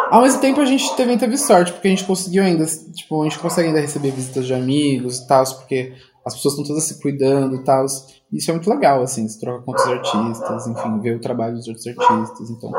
Ao 0.09 0.21
mesmo 0.21 0.39
tempo 0.39 0.61
a 0.61 0.65
gente 0.65 0.95
também 0.95 1.17
teve 1.17 1.37
sorte, 1.37 1.73
porque 1.73 1.87
a 1.87 1.91
gente 1.91 2.05
conseguiu 2.05 2.43
ainda, 2.43 2.65
tipo, 2.65 3.21
a 3.21 3.25
gente 3.25 3.37
consegue 3.39 3.67
ainda 3.67 3.81
receber 3.81 4.11
visitas 4.11 4.47
de 4.47 4.53
amigos 4.53 5.19
e 5.19 5.27
tal, 5.27 5.43
porque 5.57 5.93
as 6.25 6.33
pessoas 6.33 6.53
estão 6.53 6.67
todas 6.67 6.85
se 6.85 7.01
cuidando 7.01 7.57
e 7.57 7.63
tal. 7.65 7.85
Isso 8.31 8.49
é 8.49 8.53
muito 8.53 8.69
legal, 8.69 9.01
assim, 9.01 9.27
se 9.27 9.37
troca 9.39 9.63
com 9.63 9.71
outros 9.71 9.87
artistas, 9.87 10.65
enfim, 10.65 10.99
ver 11.01 11.17
o 11.17 11.21
trabalho 11.21 11.55
dos 11.55 11.67
outros 11.67 11.85
artistas, 11.87 12.49
então. 12.49 12.71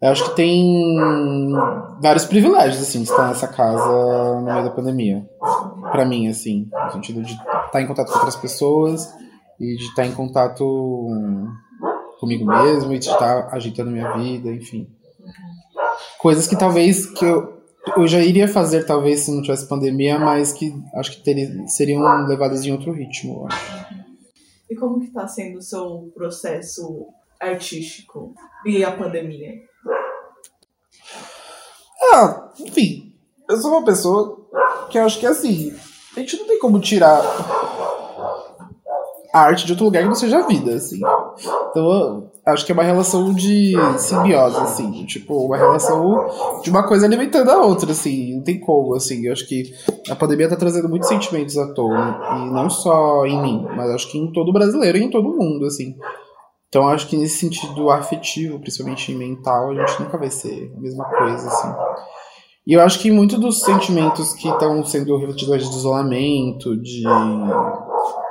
Eu 0.00 0.10
acho 0.10 0.30
que 0.30 0.36
tem 0.36 1.52
vários 2.00 2.24
privilégios, 2.24 2.80
assim, 2.80 3.02
de 3.02 3.10
estar 3.10 3.28
nessa 3.28 3.48
casa 3.48 4.40
no 4.40 4.44
meio 4.44 4.64
da 4.64 4.70
pandemia. 4.70 5.28
para 5.90 6.04
mim, 6.04 6.28
assim, 6.28 6.70
no 6.70 6.92
sentido 6.92 7.22
de 7.22 7.32
estar 7.32 7.82
em 7.82 7.86
contato 7.86 8.12
com 8.12 8.18
outras 8.18 8.36
pessoas 8.36 9.12
e 9.58 9.76
de 9.76 9.84
estar 9.84 10.06
em 10.06 10.14
contato 10.14 10.64
comigo 12.20 12.44
mesmo 12.44 12.92
e 12.92 12.98
de 12.98 13.08
estar 13.08 13.48
ajeitando 13.52 13.90
minha 13.90 14.16
vida, 14.16 14.50
enfim. 14.50 14.88
Coisas 16.20 16.46
que 16.46 16.56
talvez 16.56 17.06
que 17.06 17.24
eu, 17.24 17.60
eu 17.96 18.06
já 18.06 18.20
iria 18.20 18.46
fazer 18.46 18.84
talvez 18.84 19.20
se 19.20 19.32
não 19.32 19.42
tivesse 19.42 19.68
pandemia, 19.68 20.18
mas 20.18 20.52
que 20.52 20.72
acho 20.94 21.12
que 21.12 21.24
teria, 21.24 21.48
seriam 21.66 22.26
levadas 22.26 22.64
em 22.64 22.70
outro 22.70 22.92
ritmo. 22.92 23.48
E 24.70 24.76
como 24.76 25.00
que 25.00 25.06
está 25.06 25.26
sendo 25.26 25.58
o 25.58 25.62
seu 25.62 26.12
processo 26.14 27.06
artístico 27.40 28.32
e 28.64 28.84
a 28.84 28.92
pandemia? 28.92 29.67
Ah, 32.12 32.50
enfim, 32.60 33.12
eu 33.48 33.56
sou 33.56 33.70
uma 33.70 33.84
pessoa 33.84 34.38
que 34.90 34.98
acho 34.98 35.18
que 35.18 35.26
é 35.26 35.28
assim, 35.28 35.74
a 36.16 36.20
gente 36.20 36.36
não 36.36 36.46
tem 36.46 36.58
como 36.58 36.80
tirar 36.80 37.22
a 39.32 39.40
arte 39.40 39.66
de 39.66 39.72
outro 39.72 39.84
lugar 39.84 40.02
que 40.02 40.08
não 40.08 40.14
seja 40.14 40.38
a 40.38 40.46
vida, 40.46 40.74
assim. 40.74 41.00
Então, 41.70 42.30
acho 42.46 42.64
que 42.64 42.72
é 42.72 42.74
uma 42.74 42.82
relação 42.82 43.32
de 43.32 43.74
simbiose, 43.98 44.56
assim. 44.58 45.04
Tipo, 45.04 45.44
uma 45.44 45.56
relação 45.56 46.60
de 46.62 46.70
uma 46.70 46.86
coisa 46.86 47.06
alimentando 47.06 47.50
a 47.50 47.62
outra, 47.62 47.92
assim. 47.92 48.36
Não 48.36 48.42
tem 48.42 48.58
como, 48.58 48.94
assim. 48.94 49.26
Eu 49.26 49.32
acho 49.32 49.46
que 49.46 49.72
a 50.10 50.16
pandemia 50.16 50.48
tá 50.48 50.56
trazendo 50.56 50.88
muitos 50.88 51.08
sentimentos 51.08 51.56
à 51.58 51.72
tona. 51.72 52.20
E 52.36 52.50
não 52.50 52.70
só 52.70 53.26
em 53.26 53.40
mim, 53.40 53.66
mas 53.76 53.90
acho 53.90 54.10
que 54.10 54.18
em 54.18 54.32
todo 54.32 54.52
brasileiro 54.52 54.98
e 54.98 55.04
em 55.04 55.10
todo 55.10 55.36
mundo, 55.36 55.66
assim. 55.66 55.94
Então, 56.68 56.86
acho 56.88 57.08
que 57.08 57.16
nesse 57.16 57.38
sentido 57.38 57.90
afetivo, 57.90 58.60
principalmente 58.60 59.14
mental, 59.14 59.70
a 59.70 59.74
gente 59.74 60.02
nunca 60.02 60.18
vai 60.18 60.30
ser 60.30 60.70
a 60.76 60.80
mesma 60.80 61.04
coisa, 61.04 61.48
assim. 61.48 61.74
E 62.66 62.74
eu 62.74 62.82
acho 62.82 62.98
que 62.98 63.10
muitos 63.10 63.38
dos 63.38 63.62
sentimentos 63.62 64.34
que 64.34 64.46
estão 64.46 64.84
sendo 64.84 65.16
refletidos 65.16 65.70
de 65.70 65.76
isolamento, 65.76 66.76
de 66.76 67.02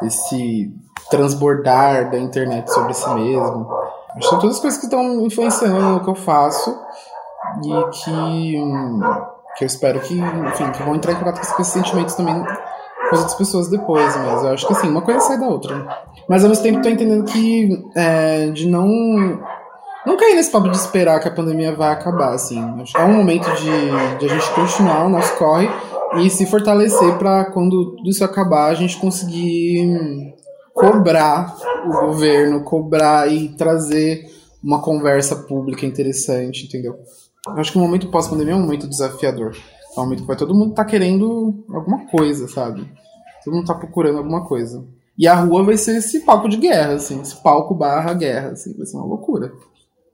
esse 0.04 0.72
transbordar 1.10 2.12
da 2.12 2.20
internet 2.20 2.72
sobre 2.72 2.94
si 2.94 3.10
mesmo, 3.16 3.68
acho 4.10 4.20
que 4.20 4.28
são 4.28 4.40
todas 4.40 4.58
as 4.58 4.62
coisas 4.62 4.80
que 4.80 4.86
estão 4.86 5.26
influenciando 5.26 5.82
no 5.82 6.04
que 6.04 6.10
eu 6.10 6.16
faço 6.16 6.70
e 7.64 7.84
que, 7.92 8.52
que 9.58 9.64
eu 9.64 9.66
espero 9.66 10.00
que, 10.00 10.14
enfim, 10.14 10.72
que 10.72 10.84
vão 10.84 10.94
entrar 10.94 11.14
em 11.14 11.16
contato 11.16 11.40
com 11.56 11.62
esses 11.62 11.74
sentimentos 11.74 12.14
também 12.14 12.46
com 13.10 13.16
as 13.16 13.20
outras 13.22 13.38
pessoas 13.38 13.70
depois, 13.70 14.16
mas 14.18 14.44
eu 14.44 14.50
acho 14.50 14.68
que 14.68 14.74
assim, 14.74 14.90
uma 14.90 15.02
coisa 15.02 15.20
sai 15.22 15.40
da 15.40 15.48
outra. 15.48 15.88
Mas 16.28 16.44
ao 16.44 16.50
mesmo 16.50 16.64
tempo 16.64 16.82
tô 16.82 16.90
entendendo 16.90 17.24
que 17.24 17.86
é, 17.96 18.48
de 18.48 18.68
não 18.68 18.88
não 20.06 20.16
cair 20.16 20.36
nesse 20.36 20.50
papo 20.50 20.70
de 20.70 20.78
esperar 20.78 21.20
que 21.20 21.28
a 21.28 21.32
pandemia 21.32 21.76
vai 21.76 21.92
acabar, 21.92 22.34
assim. 22.34 22.60
É 22.96 23.04
um 23.04 23.14
momento 23.14 23.50
de, 23.56 24.20
de 24.20 24.26
a 24.26 24.30
gente 24.30 24.50
continuar 24.52 25.06
o 25.06 25.10
nosso 25.10 25.36
corre 25.36 25.70
e 26.22 26.30
se 26.30 26.46
fortalecer 26.46 27.18
para 27.18 27.46
quando 27.52 27.96
tudo 27.98 28.10
isso 28.10 28.24
acabar 28.24 28.68
a 28.68 28.74
gente 28.74 28.98
conseguir 28.98 30.34
cobrar 30.74 31.56
o 31.86 32.06
governo, 32.06 32.64
cobrar 32.64 33.30
e 33.30 33.50
trazer 33.50 34.26
uma 34.64 34.82
conversa 34.82 35.36
pública 35.36 35.86
interessante, 35.86 36.66
entendeu? 36.66 36.96
Eu 37.46 37.60
acho 37.60 37.72
que 37.72 37.78
o 37.78 37.82
momento 37.82 38.08
pós-pandemia 38.08 38.54
é 38.54 38.56
um 38.56 38.62
momento 38.62 38.88
desafiador. 38.88 39.56
É 39.98 40.02
um 40.02 40.04
momento 40.06 40.22
que 40.22 40.28
vai 40.28 40.38
todo 40.38 40.56
mundo 40.56 40.74
tá 40.74 40.86
querendo 40.86 41.66
alguma 41.70 42.06
coisa, 42.08 42.48
sabe? 42.48 42.88
Todo 43.44 43.56
mundo 43.56 43.68
tá 43.68 43.76
procurando 43.76 44.20
alguma 44.20 44.46
coisa. 44.46 44.86
E 45.18 45.28
a 45.28 45.36
rua 45.36 45.64
vai 45.64 45.78
ser 45.78 45.98
esse 45.98 46.20
palco 46.22 46.48
de 46.48 46.58
guerra, 46.58 46.94
assim, 46.94 47.20
esse 47.22 47.36
palco 47.42 47.74
barra 47.74 48.14
guerra, 48.14 48.50
assim, 48.50 48.76
vai 48.78 48.86
ser 48.86 48.98
uma 48.98 49.06
loucura 49.06 49.52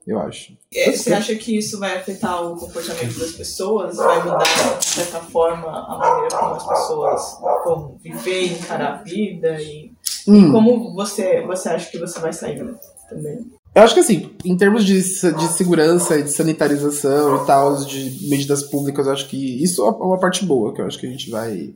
eu 0.06 0.18
acho. 0.20 0.56
Você 0.72 1.14
acha 1.14 1.34
que 1.34 1.56
isso 1.56 1.78
vai 1.78 1.96
afetar 1.96 2.42
o 2.44 2.56
comportamento 2.56 3.18
das 3.18 3.32
pessoas? 3.32 3.96
Vai 3.96 4.22
mudar, 4.22 4.78
de 4.78 4.84
certa 4.84 5.20
forma, 5.20 5.66
a 5.66 5.98
maneira 5.98 6.36
como 6.36 6.54
as 6.54 6.66
pessoas 6.66 7.40
vão 7.64 7.96
viver 8.02 8.52
encarar 8.52 8.94
a 8.94 9.02
vida? 9.02 9.56
E, 9.60 9.92
hum. 10.28 10.48
e 10.48 10.52
como 10.52 10.94
você, 10.94 11.42
você 11.46 11.70
acha 11.70 11.90
que 11.90 11.98
você 11.98 12.18
vai 12.18 12.32
sair 12.32 12.58
também? 13.08 13.50
Eu 13.74 13.82
acho 13.82 13.94
que 13.94 14.00
assim, 14.00 14.30
em 14.44 14.56
termos 14.56 14.84
de, 14.84 15.00
de 15.00 15.48
segurança 15.56 16.16
e 16.16 16.22
de 16.22 16.30
sanitarização 16.30 17.42
e 17.42 17.46
tal, 17.46 17.84
de 17.84 18.28
medidas 18.28 18.62
públicas, 18.62 19.06
eu 19.06 19.12
acho 19.12 19.28
que 19.28 19.62
isso 19.62 19.84
é 19.84 19.90
uma 19.90 20.18
parte 20.18 20.44
boa, 20.44 20.72
que 20.72 20.80
eu 20.80 20.86
acho 20.86 20.98
que 20.98 21.06
a 21.06 21.10
gente 21.10 21.28
vai 21.28 21.74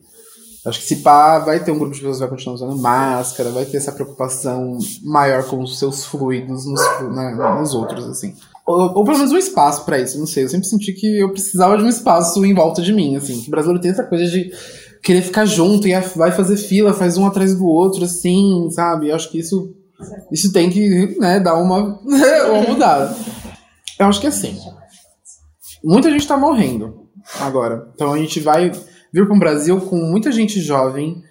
Acho 0.69 0.81
que 0.81 0.87
se 0.87 0.97
pá, 0.97 1.39
vai 1.39 1.63
ter 1.63 1.71
um 1.71 1.79
grupo 1.79 1.95
de 1.95 2.01
pessoas 2.01 2.17
que 2.17 2.21
vai 2.21 2.31
continuar 2.31 2.55
usando 2.55 2.77
máscara, 2.77 3.51
vai 3.51 3.65
ter 3.65 3.77
essa 3.77 3.93
preocupação 3.93 4.77
maior 5.03 5.45
com 5.45 5.63
os 5.63 5.79
seus 5.79 6.05
fluidos 6.05 6.67
nos, 6.67 6.81
né, 7.15 7.57
nos 7.59 7.75
outros, 7.75 8.07
assim. 8.07 8.35
Ou, 8.67 8.97
ou, 8.97 9.05
pelo 9.05 9.17
menos 9.17 9.33
um 9.33 9.39
espaço 9.39 9.85
para 9.85 9.99
isso, 9.99 10.19
não 10.19 10.27
sei. 10.27 10.45
Eu 10.45 10.49
sempre 10.49 10.67
senti 10.67 10.93
que 10.93 11.21
eu 11.21 11.31
precisava 11.31 11.79
de 11.79 11.85
um 11.85 11.89
espaço 11.89 12.45
em 12.45 12.55
volta 12.55 12.83
de 12.83 12.93
mim, 12.93 13.17
assim. 13.17 13.45
O 13.47 13.51
brasileiro 13.51 13.81
tem 13.81 13.93
essa 13.93 14.05
coisa 14.05 14.27
de 14.27 14.51
querer 15.03 15.23
ficar 15.23 15.47
junto 15.47 15.89
e 15.89 15.99
vai 16.17 16.33
fazer 16.33 16.57
fila, 16.57 16.93
faz 16.93 17.17
um 17.17 17.27
atrás 17.27 17.55
do 17.55 17.65
outro, 17.65 18.05
assim, 18.05 18.69
sabe? 18.71 19.09
Eu 19.09 19.15
acho 19.15 19.31
que 19.31 19.39
isso, 19.39 19.75
isso 20.33 20.53
tem 20.53 20.71
que 20.71 21.19
né, 21.19 21.41
dar 21.41 21.55
uma, 21.55 21.99
uma 22.01 22.63
mudada. 22.63 23.17
Eu 23.99 24.07
acho 24.07 24.21
que 24.21 24.27
é 24.27 24.31
assim. 24.31 24.57
Muita 25.83 26.11
gente 26.11 26.27
tá 26.27 26.37
morrendo 26.37 27.09
agora. 27.41 27.91
Então 27.95 28.13
a 28.13 28.19
gente 28.19 28.41
vai 28.41 28.71
vir 29.13 29.27
para 29.27 29.35
um 29.35 29.39
Brasil 29.39 29.81
com 29.81 29.97
muita 29.97 30.31
gente 30.31 30.61
jovem 30.61 31.23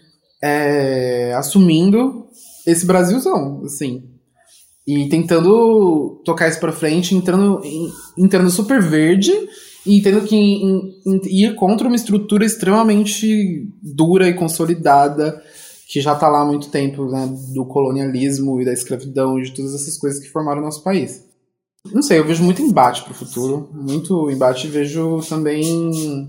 é, 0.42 1.34
assumindo 1.36 2.28
esse 2.66 2.86
Brasilzão, 2.86 3.62
assim. 3.64 4.04
E 4.86 5.10
tentando 5.10 6.22
tocar 6.24 6.48
isso 6.48 6.60
para 6.60 6.72
frente, 6.72 7.14
entrando, 7.14 7.62
entrando 8.18 8.50
super 8.50 8.82
verde 8.82 9.32
e 9.86 10.02
tendo 10.02 10.22
que 10.22 10.36
ir 11.26 11.56
contra 11.56 11.88
uma 11.88 11.96
estrutura 11.96 12.46
extremamente 12.46 13.68
dura 13.82 14.28
e 14.28 14.34
consolidada 14.34 15.42
que 15.88 16.02
já 16.02 16.14
está 16.14 16.28
lá 16.28 16.42
há 16.42 16.46
muito 16.46 16.70
tempo, 16.70 17.06
né, 17.06 17.30
do 17.54 17.66
colonialismo 17.66 18.62
e 18.62 18.66
da 18.66 18.74
escravidão 18.74 19.40
e 19.40 19.44
de 19.44 19.54
todas 19.54 19.74
essas 19.74 19.98
coisas 19.98 20.20
que 20.20 20.30
formaram 20.30 20.62
o 20.62 20.66
nosso 20.66 20.84
país. 20.84 21.24
Não 21.94 22.02
sei, 22.02 22.20
eu 22.20 22.26
vejo 22.26 22.44
muito 22.44 22.62
embate 22.62 23.04
para 23.04 23.14
o 23.14 23.16
futuro, 23.16 23.70
muito 23.74 24.30
embate, 24.30 24.68
vejo 24.68 25.22
também 25.30 26.28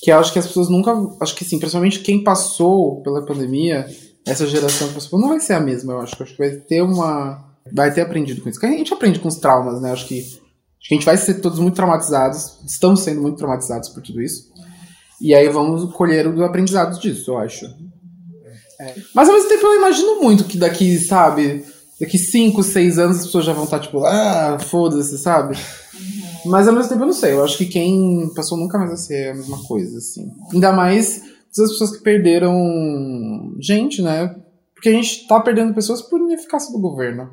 que 0.00 0.10
acho 0.10 0.32
que 0.32 0.38
as 0.38 0.46
pessoas 0.46 0.68
nunca. 0.68 0.94
Acho 1.20 1.34
que 1.34 1.44
sim, 1.44 1.58
principalmente 1.58 2.00
quem 2.00 2.22
passou 2.22 3.02
pela 3.02 3.24
pandemia, 3.24 3.86
essa 4.24 4.46
geração 4.46 4.88
que 4.88 4.94
passou, 4.94 5.18
não 5.18 5.30
vai 5.30 5.40
ser 5.40 5.54
a 5.54 5.60
mesma, 5.60 5.94
eu 5.94 6.00
acho. 6.00 6.22
Acho 6.22 6.32
que 6.32 6.38
vai 6.38 6.50
ter 6.50 6.82
uma. 6.82 7.44
Vai 7.72 7.92
ter 7.92 8.02
aprendido 8.02 8.40
com 8.40 8.48
isso. 8.48 8.64
A 8.64 8.68
gente 8.68 8.94
aprende 8.94 9.18
com 9.18 9.28
os 9.28 9.36
traumas, 9.36 9.80
né? 9.80 9.90
Acho 9.90 10.06
que, 10.06 10.20
acho 10.20 10.88
que 10.88 10.94
a 10.94 10.96
gente 10.96 11.04
vai 11.04 11.16
ser 11.16 11.40
todos 11.40 11.58
muito 11.58 11.74
traumatizados, 11.74 12.58
estamos 12.64 13.00
sendo 13.00 13.20
muito 13.20 13.36
traumatizados 13.36 13.88
por 13.88 14.02
tudo 14.02 14.22
isso. 14.22 14.52
E 15.20 15.34
aí 15.34 15.48
vamos 15.48 15.92
colher 15.94 16.26
o 16.26 16.44
aprendizado 16.44 16.98
disso, 17.00 17.32
eu 17.32 17.38
acho. 17.38 17.66
É. 18.80 18.94
Mas 19.14 19.28
ao 19.28 19.34
mesmo 19.34 19.48
tempo 19.48 19.66
eu 19.66 19.76
imagino 19.76 20.20
muito 20.20 20.44
que 20.44 20.58
daqui, 20.58 20.98
sabe, 20.98 21.64
daqui 22.00 22.18
5, 22.18 22.62
6 22.62 22.98
anos 22.98 23.18
as 23.18 23.26
pessoas 23.26 23.44
já 23.44 23.52
vão 23.52 23.64
estar 23.64 23.80
tipo, 23.80 24.04
ah, 24.04 24.58
foda-se, 24.58 25.18
sabe? 25.18 25.56
Mas 26.44 26.68
ao 26.68 26.74
mesmo 26.74 26.88
tempo 26.88 27.02
eu 27.02 27.06
não 27.06 27.14
sei. 27.14 27.32
Eu 27.32 27.44
acho 27.44 27.58
que 27.58 27.66
quem 27.66 28.32
passou 28.34 28.56
nunca 28.56 28.78
mais 28.78 28.90
vai 28.90 28.98
ser 28.98 29.30
a 29.30 29.34
mesma 29.34 29.62
coisa, 29.64 29.98
assim. 29.98 30.30
Ainda 30.52 30.72
mais 30.72 31.22
as 31.50 31.70
pessoas 31.70 31.96
que 31.96 32.02
perderam 32.02 33.54
gente, 33.58 34.02
né? 34.02 34.34
Porque 34.74 34.90
a 34.90 34.92
gente 34.92 35.26
tá 35.26 35.40
perdendo 35.40 35.74
pessoas 35.74 36.02
por 36.02 36.20
ineficácia 36.20 36.70
do 36.70 36.78
governo. 36.78 37.30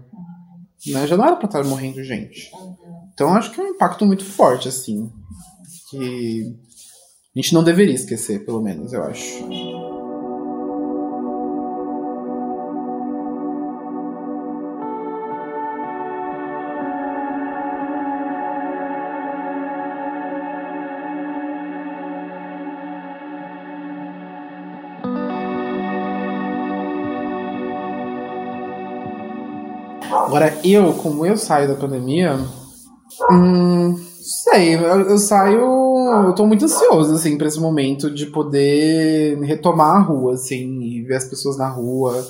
Né? 0.88 1.08
Já 1.08 1.18
não 1.18 1.26
era 1.26 1.36
pra 1.36 1.46
estar 1.46 1.64
morrendo 1.64 2.04
gente. 2.04 2.50
Então 3.14 3.34
acho 3.36 3.52
que 3.52 3.60
é 3.60 3.64
um 3.64 3.70
impacto 3.70 4.06
muito 4.06 4.24
forte, 4.24 4.68
assim. 4.68 5.10
Que 5.90 6.56
a 7.36 7.40
gente 7.40 7.54
não 7.54 7.64
deveria 7.64 7.96
esquecer, 7.96 8.46
pelo 8.46 8.62
menos, 8.62 8.94
eu 8.94 9.04
acho. 9.04 9.46
Agora, 30.26 30.58
eu, 30.64 30.94
como 30.94 31.26
eu 31.26 31.36
saio 31.36 31.68
da 31.68 31.76
pandemia, 31.76 32.40
hum, 33.30 33.96
sei, 34.22 34.76
eu, 34.76 35.02
eu, 35.02 35.18
saio. 35.18 35.60
Eu 36.28 36.34
tô 36.34 36.48
muito 36.48 36.66
ansioso, 36.66 37.14
assim, 37.14 37.38
pra 37.38 37.48
esse 37.48 37.60
momento 37.60 38.10
de 38.10 38.28
poder 38.28 39.38
retomar 39.42 39.98
a 39.98 40.00
rua, 40.00 40.34
assim, 40.36 40.82
e 40.82 41.04
ver 41.04 41.16
as 41.16 41.26
pessoas 41.26 41.58
na 41.58 41.68
rua, 41.68 42.26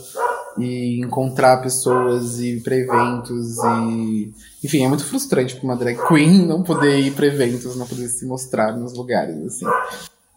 e 0.57 0.99
encontrar 1.01 1.61
pessoas, 1.61 2.39
e 2.39 2.57
ir 2.57 2.63
pra 2.63 2.75
eventos, 2.75 3.57
e. 3.57 4.33
Enfim, 4.63 4.83
é 4.83 4.87
muito 4.87 5.05
frustrante 5.05 5.55
pra 5.55 5.63
uma 5.63 5.75
drag 5.75 5.97
queen 6.07 6.47
não 6.47 6.63
poder 6.63 6.99
ir 6.99 7.11
pra 7.11 7.27
eventos, 7.27 7.75
não 7.75 7.85
poder 7.85 8.07
se 8.07 8.25
mostrar 8.25 8.75
nos 8.75 8.93
lugares, 8.97 9.37
assim. 9.45 9.65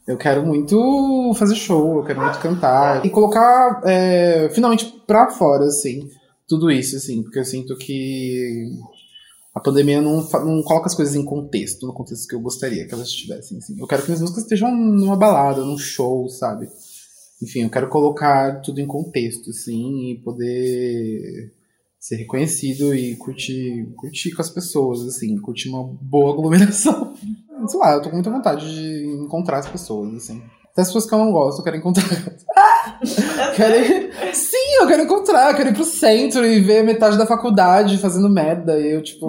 Eu 0.06 0.16
quero 0.16 0.44
muito 0.44 1.32
fazer 1.34 1.56
show, 1.56 1.96
eu 1.96 2.04
quero 2.04 2.20
muito 2.20 2.38
cantar, 2.38 3.04
e 3.04 3.10
colocar 3.10 3.80
é, 3.84 4.48
finalmente 4.52 5.02
pra 5.06 5.30
fora, 5.30 5.64
assim 5.64 6.08
tudo 6.48 6.70
isso, 6.70 6.96
assim, 6.96 7.22
porque 7.22 7.38
eu 7.38 7.44
sinto 7.44 7.76
que 7.76 8.70
a 9.54 9.60
pandemia 9.60 10.00
não, 10.00 10.16
não 10.16 10.62
coloca 10.62 10.86
as 10.86 10.94
coisas 10.94 11.14
em 11.14 11.24
contexto, 11.24 11.86
no 11.86 11.94
contexto 11.94 12.28
que 12.28 12.34
eu 12.34 12.40
gostaria 12.40 12.86
que 12.86 12.94
elas 12.94 13.08
estivessem. 13.08 13.58
Assim. 13.58 13.78
Eu 13.78 13.86
quero 13.86 14.02
que 14.02 14.08
minhas 14.08 14.20
músicas 14.20 14.42
estejam 14.42 14.70
numa 14.76 15.16
balada, 15.16 15.64
num 15.64 15.78
show, 15.78 16.28
sabe? 16.28 16.68
enfim, 17.42 17.62
eu 17.62 17.70
quero 17.70 17.88
colocar 17.88 18.60
tudo 18.62 18.80
em 18.80 18.86
contexto, 18.86 19.50
assim, 19.50 20.10
e 20.10 20.18
poder 20.18 21.52
ser 21.98 22.16
reconhecido 22.16 22.94
e 22.94 23.16
curtir, 23.16 23.92
curtir 23.96 24.32
com 24.32 24.40
as 24.40 24.50
pessoas, 24.50 25.02
assim, 25.02 25.36
curtir 25.38 25.68
uma 25.68 25.84
boa 25.84 26.32
aglomeração. 26.32 27.14
Sei 27.68 27.80
lá, 27.80 27.94
eu 27.94 28.02
tô 28.02 28.08
com 28.08 28.16
muita 28.16 28.30
vontade 28.30 28.74
de 28.74 29.06
encontrar 29.06 29.58
as 29.58 29.68
pessoas, 29.68 30.14
assim. 30.14 30.42
Até 30.76 30.83
as 30.83 30.88
pessoas 30.88 31.06
que 31.06 31.14
eu 31.14 31.18
não 31.18 31.33
gosto, 31.33 31.61
eu 31.61 31.64
quero 31.64 31.78
encontrar. 31.78 32.04
quero 33.56 33.76
ir... 33.76 34.35
Sim, 34.35 34.75
eu 34.78 34.87
quero 34.87 35.04
encontrar, 35.04 35.50
eu 35.50 35.56
quero 35.56 35.71
ir 35.71 35.75
pro 35.75 35.85
centro 35.85 36.45
e 36.45 36.61
ver 36.61 36.85
metade 36.85 37.16
da 37.16 37.25
faculdade 37.25 37.97
fazendo 37.97 38.28
merda. 38.28 38.78
E 38.78 38.92
eu, 38.92 39.02
tipo. 39.02 39.26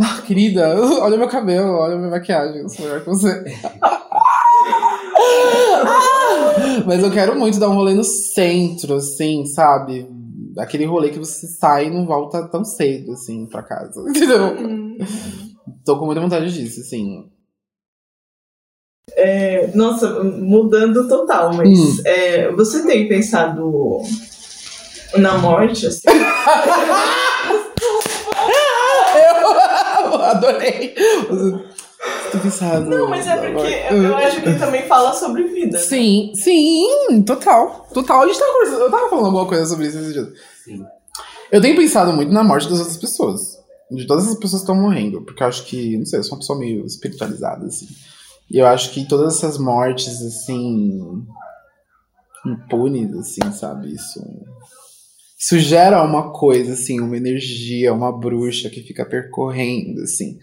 Ah, 0.00 0.20
querida, 0.26 0.74
olha 1.00 1.16
meu 1.16 1.28
cabelo, 1.28 1.74
olha 1.74 1.94
minha 1.94 2.10
maquiagem, 2.10 2.62
eu 2.62 2.68
sou 2.68 2.84
melhor 2.84 3.02
que 3.02 3.06
você. 3.06 3.44
Mas 6.84 7.04
eu 7.04 7.12
quero 7.12 7.38
muito 7.38 7.60
dar 7.60 7.68
um 7.68 7.76
rolê 7.76 7.94
no 7.94 8.02
centro, 8.02 8.96
assim, 8.96 9.46
sabe? 9.46 10.08
Aquele 10.58 10.86
rolê 10.86 11.10
que 11.10 11.20
você 11.20 11.46
sai 11.46 11.86
e 11.86 11.90
não 11.90 12.04
volta 12.04 12.48
tão 12.48 12.64
cedo, 12.64 13.12
assim, 13.12 13.46
pra 13.46 13.62
casa. 13.62 14.00
Entendeu? 14.10 14.56
Uhum. 14.56 14.98
Tô 15.84 15.96
com 16.00 16.06
muita 16.06 16.20
vontade 16.20 16.52
disso, 16.52 16.80
assim. 16.80 17.30
É, 19.16 19.70
nossa, 19.74 20.22
mudando 20.22 21.08
total, 21.08 21.52
mas 21.54 21.78
hum. 21.78 21.96
é, 22.04 22.52
você 22.52 22.86
tem 22.86 23.08
pensado 23.08 24.02
na 25.16 25.38
morte? 25.38 25.86
Assim? 25.86 26.08
eu 30.12 30.22
adorei. 30.22 30.94
Não, 32.88 33.08
mas 33.08 33.26
é 33.26 33.36
porque 33.36 33.74
eu, 33.90 34.02
eu 34.02 34.16
acho 34.16 34.40
que 34.40 34.48
ele 34.48 34.58
também 34.58 34.86
fala 34.86 35.12
sobre 35.12 35.44
vida. 35.44 35.78
Sim, 35.78 36.32
sim, 36.34 37.22
total. 37.26 37.88
Total. 37.92 38.22
A 38.22 38.26
gente 38.26 38.38
tava 38.38 38.52
conversando, 38.52 38.80
eu 38.82 38.90
tava 38.90 39.08
falando 39.08 39.26
alguma 39.26 39.46
coisa 39.46 39.66
sobre 39.66 39.86
isso 39.86 39.98
esse 39.98 40.12
dia. 40.12 40.32
Sim. 40.64 40.84
Eu 41.50 41.60
tenho 41.60 41.76
pensado 41.76 42.12
muito 42.12 42.32
na 42.32 42.44
morte 42.44 42.68
das 42.68 42.78
outras 42.78 42.96
pessoas. 42.96 43.58
De 43.90 44.06
todas 44.06 44.28
as 44.28 44.34
pessoas 44.34 44.62
que 44.62 44.70
estão 44.70 44.76
morrendo. 44.76 45.22
Porque 45.22 45.42
eu 45.42 45.46
acho 45.46 45.64
que, 45.64 45.96
não 45.96 46.04
sei, 46.04 46.18
eu 46.18 46.24
sou 46.24 46.34
uma 46.34 46.40
pessoa 46.40 46.58
meio 46.58 46.84
espiritualizada, 46.84 47.66
assim. 47.66 47.86
E 48.50 48.58
eu 48.58 48.66
acho 48.66 48.92
que 48.92 49.06
todas 49.06 49.36
essas 49.36 49.58
mortes, 49.58 50.22
assim, 50.22 50.98
impunes, 52.46 53.14
assim, 53.14 53.52
sabe? 53.52 53.92
Isso, 53.92 54.20
isso 55.38 55.58
gera 55.58 56.02
uma 56.02 56.32
coisa, 56.32 56.72
assim, 56.72 57.00
uma 57.00 57.16
energia, 57.16 57.92
uma 57.92 58.10
bruxa 58.10 58.70
que 58.70 58.82
fica 58.82 59.04
percorrendo, 59.04 60.00
assim. 60.02 60.38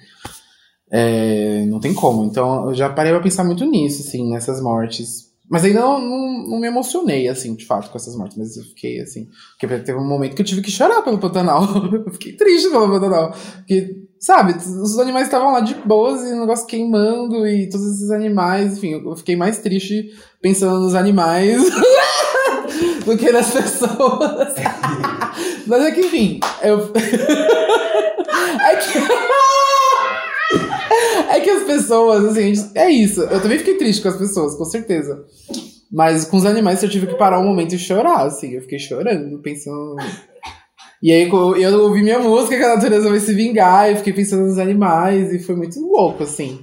É, 0.92 1.66
não 1.66 1.80
tem 1.80 1.94
como. 1.94 2.26
Então 2.26 2.70
eu 2.70 2.76
já 2.76 2.90
parei 2.90 3.12
pra 3.12 3.22
pensar 3.22 3.44
muito 3.44 3.66
nisso, 3.66 4.02
assim, 4.08 4.30
nessas 4.30 4.62
mortes. 4.62 5.34
Mas 5.50 5.64
ainda 5.64 5.80
não, 5.80 6.00
não, 6.00 6.48
não, 6.50 6.60
me 6.60 6.68
emocionei, 6.68 7.28
assim, 7.28 7.56
de 7.56 7.66
fato, 7.66 7.90
com 7.92 7.98
essas 7.98 8.16
mortes. 8.16 8.38
Mas 8.38 8.58
eu 8.58 8.64
fiquei, 8.64 9.00
assim. 9.00 9.28
Porque 9.60 9.80
teve 9.80 9.98
um 9.98 10.08
momento 10.08 10.36
que 10.36 10.42
eu 10.42 10.46
tive 10.46 10.62
que 10.62 10.72
chorar 10.72 11.02
pelo 11.02 11.20
Pantanal. 11.20 11.64
eu 11.94 12.12
fiquei 12.12 12.34
triste 12.34 12.70
pelo 12.70 12.90
Pantanal. 12.90 13.32
Porque 13.58 14.05
Sabe, 14.25 14.55
os 14.58 14.98
animais 14.98 15.27
estavam 15.27 15.53
lá 15.53 15.60
de 15.60 15.75
boas 15.75 16.27
e 16.27 16.34
o 16.34 16.39
negócio 16.39 16.65
queimando 16.65 17.46
e 17.46 17.70
todos 17.70 17.86
esses 17.94 18.10
animais, 18.10 18.75
enfim, 18.75 18.94
eu 18.94 19.15
fiquei 19.15 19.36
mais 19.36 19.60
triste 19.60 20.17
pensando 20.41 20.79
nos 20.79 20.96
animais 20.96 21.62
do 23.05 23.15
que 23.15 23.32
nas 23.32 23.51
pessoas. 23.51 24.55
Mas 25.67 25.84
é 25.84 25.91
que, 25.91 26.01
enfim, 26.01 26.39
eu. 26.63 26.89
é 28.65 28.75
que. 28.77 28.98
é 31.29 31.39
que 31.41 31.50
as 31.51 31.63
pessoas, 31.65 32.25
assim, 32.25 32.72
é 32.74 32.89
isso. 32.89 33.22
Eu 33.22 33.39
também 33.39 33.60
fiquei 33.60 33.77
triste 33.77 34.01
com 34.01 34.10
as 34.10 34.17
pessoas, 34.17 34.55
com 34.55 34.65
certeza. 34.65 35.24
Mas 35.91 36.25
com 36.25 36.38
os 36.38 36.48
animais 36.48 36.82
eu 36.82 36.89
tive 36.89 37.05
que 37.05 37.13
parar 37.13 37.39
um 37.39 37.46
momento 37.46 37.75
e 37.75 37.77
chorar, 37.77 38.25
assim. 38.25 38.53
Eu 38.53 38.62
fiquei 38.62 38.79
chorando, 38.79 39.38
pensando. 39.38 39.98
E 41.06 41.12
aí 41.12 41.30
eu 41.30 41.84
ouvi 41.84 42.02
minha 42.02 42.18
música, 42.18 42.58
que 42.58 42.64
a 42.64 42.74
natureza 42.74 43.08
vai 43.08 43.20
se 43.20 43.32
vingar, 43.32 43.92
e 43.92 43.96
fiquei 43.96 44.12
pensando 44.12 44.48
nos 44.48 44.58
animais, 44.58 45.32
e 45.32 45.38
foi 45.38 45.56
muito 45.56 45.79
louco, 45.79 46.24
assim. 46.24 46.60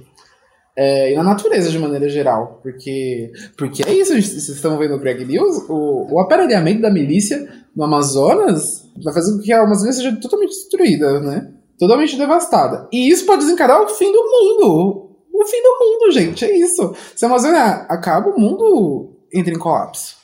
É, 0.75 1.13
e 1.13 1.15
na 1.15 1.23
natureza 1.23 1.69
de 1.69 1.79
maneira 1.79 2.09
geral. 2.09 2.59
Porque, 2.61 3.31
porque 3.57 3.83
é 3.87 3.93
isso, 3.93 4.11
vocês 4.11 4.49
estão 4.49 4.77
vendo 4.77 4.95
o 4.95 4.99
Greg 4.99 5.23
News, 5.23 5.63
o, 5.69 6.15
o 6.15 6.19
aparelhamento 6.19 6.81
da 6.81 6.91
milícia 6.91 7.47
no 7.73 7.85
Amazonas 7.85 8.83
vai 9.01 9.13
fazer 9.13 9.31
com 9.31 9.39
que 9.39 9.53
a 9.53 9.63
Amazônia 9.63 9.93
seja 9.93 10.19
totalmente 10.19 10.49
destruída, 10.49 11.21
né? 11.21 11.49
Totalmente 11.79 12.17
devastada. 12.17 12.89
E 12.91 13.09
isso 13.09 13.25
pode 13.25 13.45
desencadear 13.45 13.81
o 13.81 13.87
fim 13.87 14.11
do 14.11 14.23
mundo. 14.23 15.09
O 15.33 15.45
fim 15.45 15.63
do 15.63 15.77
mundo, 15.79 16.11
gente, 16.11 16.43
é 16.43 16.53
isso. 16.53 16.93
Se 17.15 17.23
a 17.23 17.29
Amazônia 17.29 17.63
acaba, 17.87 18.29
o 18.29 18.37
mundo 18.37 19.15
entra 19.33 19.53
em 19.53 19.57
colapso. 19.57 20.17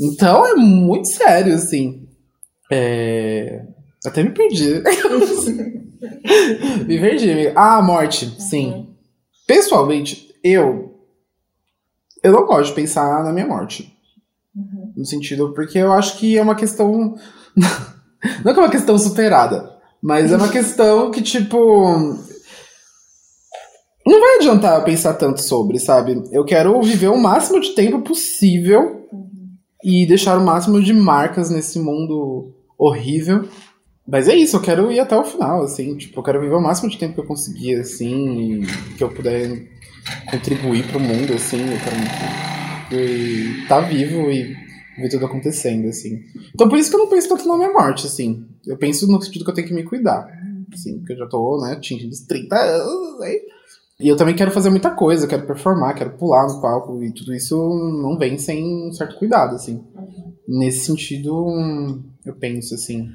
Então 0.00 0.46
é 0.46 0.54
muito 0.54 1.08
sério, 1.08 1.52
assim. 1.52 2.07
É... 2.70 3.64
Até 4.04 4.22
me 4.22 4.30
perdi. 4.30 4.82
me 6.86 7.00
perdi. 7.00 7.52
Ah, 7.54 7.82
morte, 7.82 8.26
uhum. 8.26 8.40
sim. 8.40 8.88
Pessoalmente, 9.46 10.34
eu. 10.42 10.94
Eu 12.22 12.32
não 12.32 12.46
gosto 12.46 12.70
de 12.70 12.74
pensar 12.74 13.24
na 13.24 13.32
minha 13.32 13.46
morte. 13.46 13.92
Uhum. 14.54 14.92
No 14.96 15.04
sentido, 15.04 15.52
porque 15.54 15.78
eu 15.78 15.92
acho 15.92 16.18
que 16.18 16.36
é 16.36 16.42
uma 16.42 16.54
questão. 16.54 17.16
não 18.44 18.52
que 18.52 18.60
é 18.60 18.62
uma 18.62 18.70
questão 18.70 18.98
superada, 18.98 19.74
mas 20.02 20.32
é 20.32 20.36
uma 20.36 20.48
questão 20.48 21.10
que, 21.10 21.22
tipo. 21.22 22.18
Não 24.06 24.20
vai 24.20 24.36
adiantar 24.36 24.84
pensar 24.84 25.14
tanto 25.14 25.42
sobre, 25.42 25.78
sabe? 25.78 26.22
Eu 26.32 26.44
quero 26.44 26.80
viver 26.80 27.08
o 27.08 27.18
máximo 27.18 27.60
de 27.60 27.70
tempo 27.70 28.00
possível 28.00 29.06
uhum. 29.12 29.50
e 29.84 30.06
deixar 30.06 30.38
o 30.38 30.44
máximo 30.44 30.82
de 30.82 30.94
marcas 30.94 31.50
nesse 31.50 31.78
mundo 31.78 32.54
horrível. 32.78 33.48
Mas 34.06 34.26
é 34.26 34.34
isso, 34.34 34.56
eu 34.56 34.62
quero 34.62 34.90
ir 34.90 35.00
até 35.00 35.14
o 35.14 35.24
final, 35.24 35.62
assim, 35.62 35.94
tipo, 35.96 36.18
eu 36.18 36.22
quero 36.22 36.40
viver 36.40 36.54
o 36.54 36.62
máximo 36.62 36.88
de 36.88 36.96
tempo 36.96 37.12
que 37.14 37.20
eu 37.20 37.26
conseguir, 37.26 37.74
assim, 37.74 38.62
que 38.96 39.04
eu 39.04 39.10
puder 39.10 39.68
contribuir 40.30 40.86
pro 40.86 40.98
mundo, 40.98 41.34
assim, 41.34 41.60
eu 41.60 41.78
quero 42.90 43.60
estar 43.60 43.82
tá 43.82 43.86
vivo 43.86 44.30
e 44.30 44.56
ver 44.96 45.10
tudo 45.10 45.26
acontecendo, 45.26 45.88
assim. 45.88 46.22
Então 46.54 46.70
por 46.70 46.78
isso 46.78 46.88
que 46.88 46.96
eu 46.96 47.00
não 47.00 47.08
penso 47.10 47.28
tanto 47.28 47.46
na 47.46 47.56
minha 47.56 47.72
morte, 47.72 48.06
assim. 48.06 48.46
Eu 48.66 48.78
penso 48.78 49.06
no 49.06 49.20
sentido 49.20 49.44
que 49.44 49.50
eu 49.50 49.54
tenho 49.54 49.68
que 49.68 49.74
me 49.74 49.84
cuidar, 49.84 50.26
assim, 50.72 50.98
porque 50.98 51.12
eu 51.12 51.18
já 51.18 51.26
tô, 51.26 51.60
né, 51.62 51.72
atingindo 51.72 52.12
os 52.12 52.20
30 52.20 52.56
anos, 52.56 53.20
aí. 53.20 53.42
E 54.00 54.06
eu 54.06 54.16
também 54.16 54.36
quero 54.36 54.52
fazer 54.52 54.70
muita 54.70 54.90
coisa, 54.90 55.26
quero 55.26 55.44
performar, 55.44 55.94
quero 55.94 56.10
pular 56.10 56.46
no 56.46 56.60
palco, 56.60 57.02
e 57.02 57.12
tudo 57.12 57.34
isso 57.34 57.56
não 58.00 58.16
vem 58.16 58.38
sem 58.38 58.64
um 58.64 58.92
certo 58.92 59.16
cuidado, 59.16 59.56
assim. 59.56 59.82
Nesse 60.46 60.86
sentido, 60.86 62.00
eu 62.24 62.34
penso, 62.34 62.74
assim. 62.74 63.08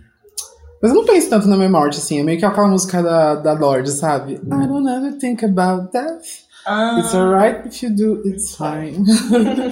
Mas 0.82 0.92
eu 0.92 0.98
não 0.98 1.06
penso 1.06 1.30
tanto 1.30 1.48
na 1.48 1.56
minha 1.56 1.70
morte, 1.70 2.00
assim. 2.00 2.20
É 2.20 2.24
meio 2.24 2.38
que 2.38 2.44
aquela 2.44 2.68
música 2.68 3.02
da, 3.02 3.36
da 3.36 3.54
Lorde, 3.54 3.92
sabe? 3.92 4.34
I 4.34 4.68
don't 4.68 4.90
ever 4.90 5.18
think 5.18 5.46
about 5.46 5.90
death. 5.94 6.44
Ah. 6.66 7.00
It's 7.00 7.16
alright 7.16 7.66
if 7.66 7.82
you 7.82 7.96
do, 7.96 8.22
it's 8.28 8.54
fine. 8.54 9.06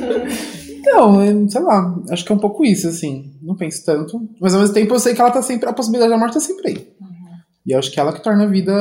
então, 0.79 1.21
é, 1.21 1.49
sei 1.49 1.61
lá, 1.61 1.93
acho 2.09 2.23
que 2.23 2.31
é 2.31 2.35
um 2.35 2.39
pouco 2.39 2.63
isso, 2.63 2.87
assim. 2.87 3.33
Não 3.41 3.57
penso 3.57 3.83
tanto. 3.85 4.21
Mas 4.39 4.53
ao 4.53 4.61
mesmo 4.61 4.73
tempo 4.73 4.93
eu 4.93 4.99
sei 4.99 5.13
que 5.13 5.19
ela 5.19 5.31
tá 5.31 5.41
sempre. 5.41 5.67
A 5.67 5.73
possibilidade 5.73 6.11
da 6.11 6.17
morte 6.17 6.35
tá 6.35 6.39
sempre 6.39 6.69
aí. 6.69 6.77
Uhum. 7.01 7.37
E 7.65 7.73
eu 7.73 7.79
acho 7.79 7.91
que 7.91 7.99
é 7.99 8.03
ela 8.03 8.13
que 8.13 8.23
torna 8.23 8.45
a 8.45 8.47
vida 8.47 8.73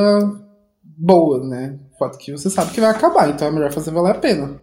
boa, 0.97 1.45
né? 1.45 1.77
O 2.01 2.03
fato 2.03 2.17
que 2.17 2.31
você 2.31 2.49
sabe 2.49 2.71
que 2.71 2.81
vai 2.81 2.89
acabar, 2.89 3.29
então 3.29 3.47
é 3.47 3.51
melhor 3.51 3.71
fazer 3.71 3.91
valer 3.91 4.15
a 4.15 4.19
pena. 4.19 4.59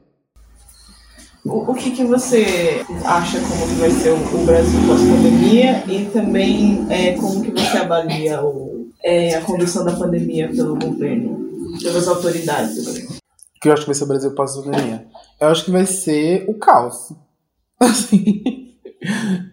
O, 1.44 1.70
o 1.70 1.74
que, 1.74 1.92
que 1.92 2.02
você 2.04 2.84
acha 3.04 3.38
como 3.38 3.68
que 3.68 3.74
vai 3.74 3.90
ser 3.92 4.10
o, 4.10 4.16
o 4.16 4.44
Brasil 4.44 4.80
pós-pandemia 4.88 5.84
e 5.86 6.06
também 6.06 6.84
é, 6.90 7.12
como 7.12 7.40
que 7.40 7.52
você 7.52 7.76
avalia 7.76 8.42
o, 8.42 8.90
é, 9.04 9.36
a 9.36 9.40
condução 9.42 9.84
da 9.84 9.92
pandemia 9.92 10.48
pelo 10.48 10.76
governo, 10.76 11.78
pelas 11.80 12.08
autoridades? 12.08 13.06
O 13.06 13.60
que 13.60 13.68
eu 13.68 13.72
acho 13.72 13.82
que 13.82 13.88
vai 13.88 13.94
ser 13.94 14.04
o 14.04 14.08
Brasil 14.08 14.34
pós-pandemia? 14.34 15.06
Eu 15.40 15.46
acho 15.46 15.64
que 15.64 15.70
vai 15.70 15.86
ser 15.86 16.44
o 16.48 16.54
caos. 16.54 17.12
Assim. 17.78 18.42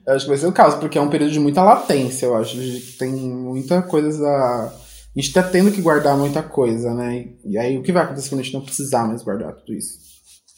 Eu 0.08 0.16
acho 0.16 0.26
que 0.26 0.30
vai 0.32 0.40
ser 0.40 0.48
o 0.48 0.52
caos, 0.52 0.74
porque 0.74 0.98
é 0.98 1.02
um 1.02 1.10
período 1.12 1.34
de 1.34 1.40
muita 1.40 1.62
latência, 1.62 2.26
eu 2.26 2.36
acho. 2.36 2.58
Tem 2.98 3.12
muita 3.12 3.84
coisa. 3.84 4.28
A 4.28 4.85
gente 5.22 5.34
tá 5.34 5.42
tendo 5.44 5.72
que 5.72 5.82
guardar 5.82 6.18
muita 6.18 6.44
coisa, 6.44 6.94
né? 6.94 7.30
E 7.46 7.58
aí 7.58 7.78
o 7.78 7.82
que 7.82 7.92
vai 7.92 8.04
acontecer 8.04 8.30
quando 8.30 8.42
a 8.42 8.44
gente 8.44 8.54
não 8.54 8.62
precisar 8.62 9.08
mais 9.08 9.24
guardar 9.24 9.54
tudo 9.54 9.74
isso? 9.74 9.98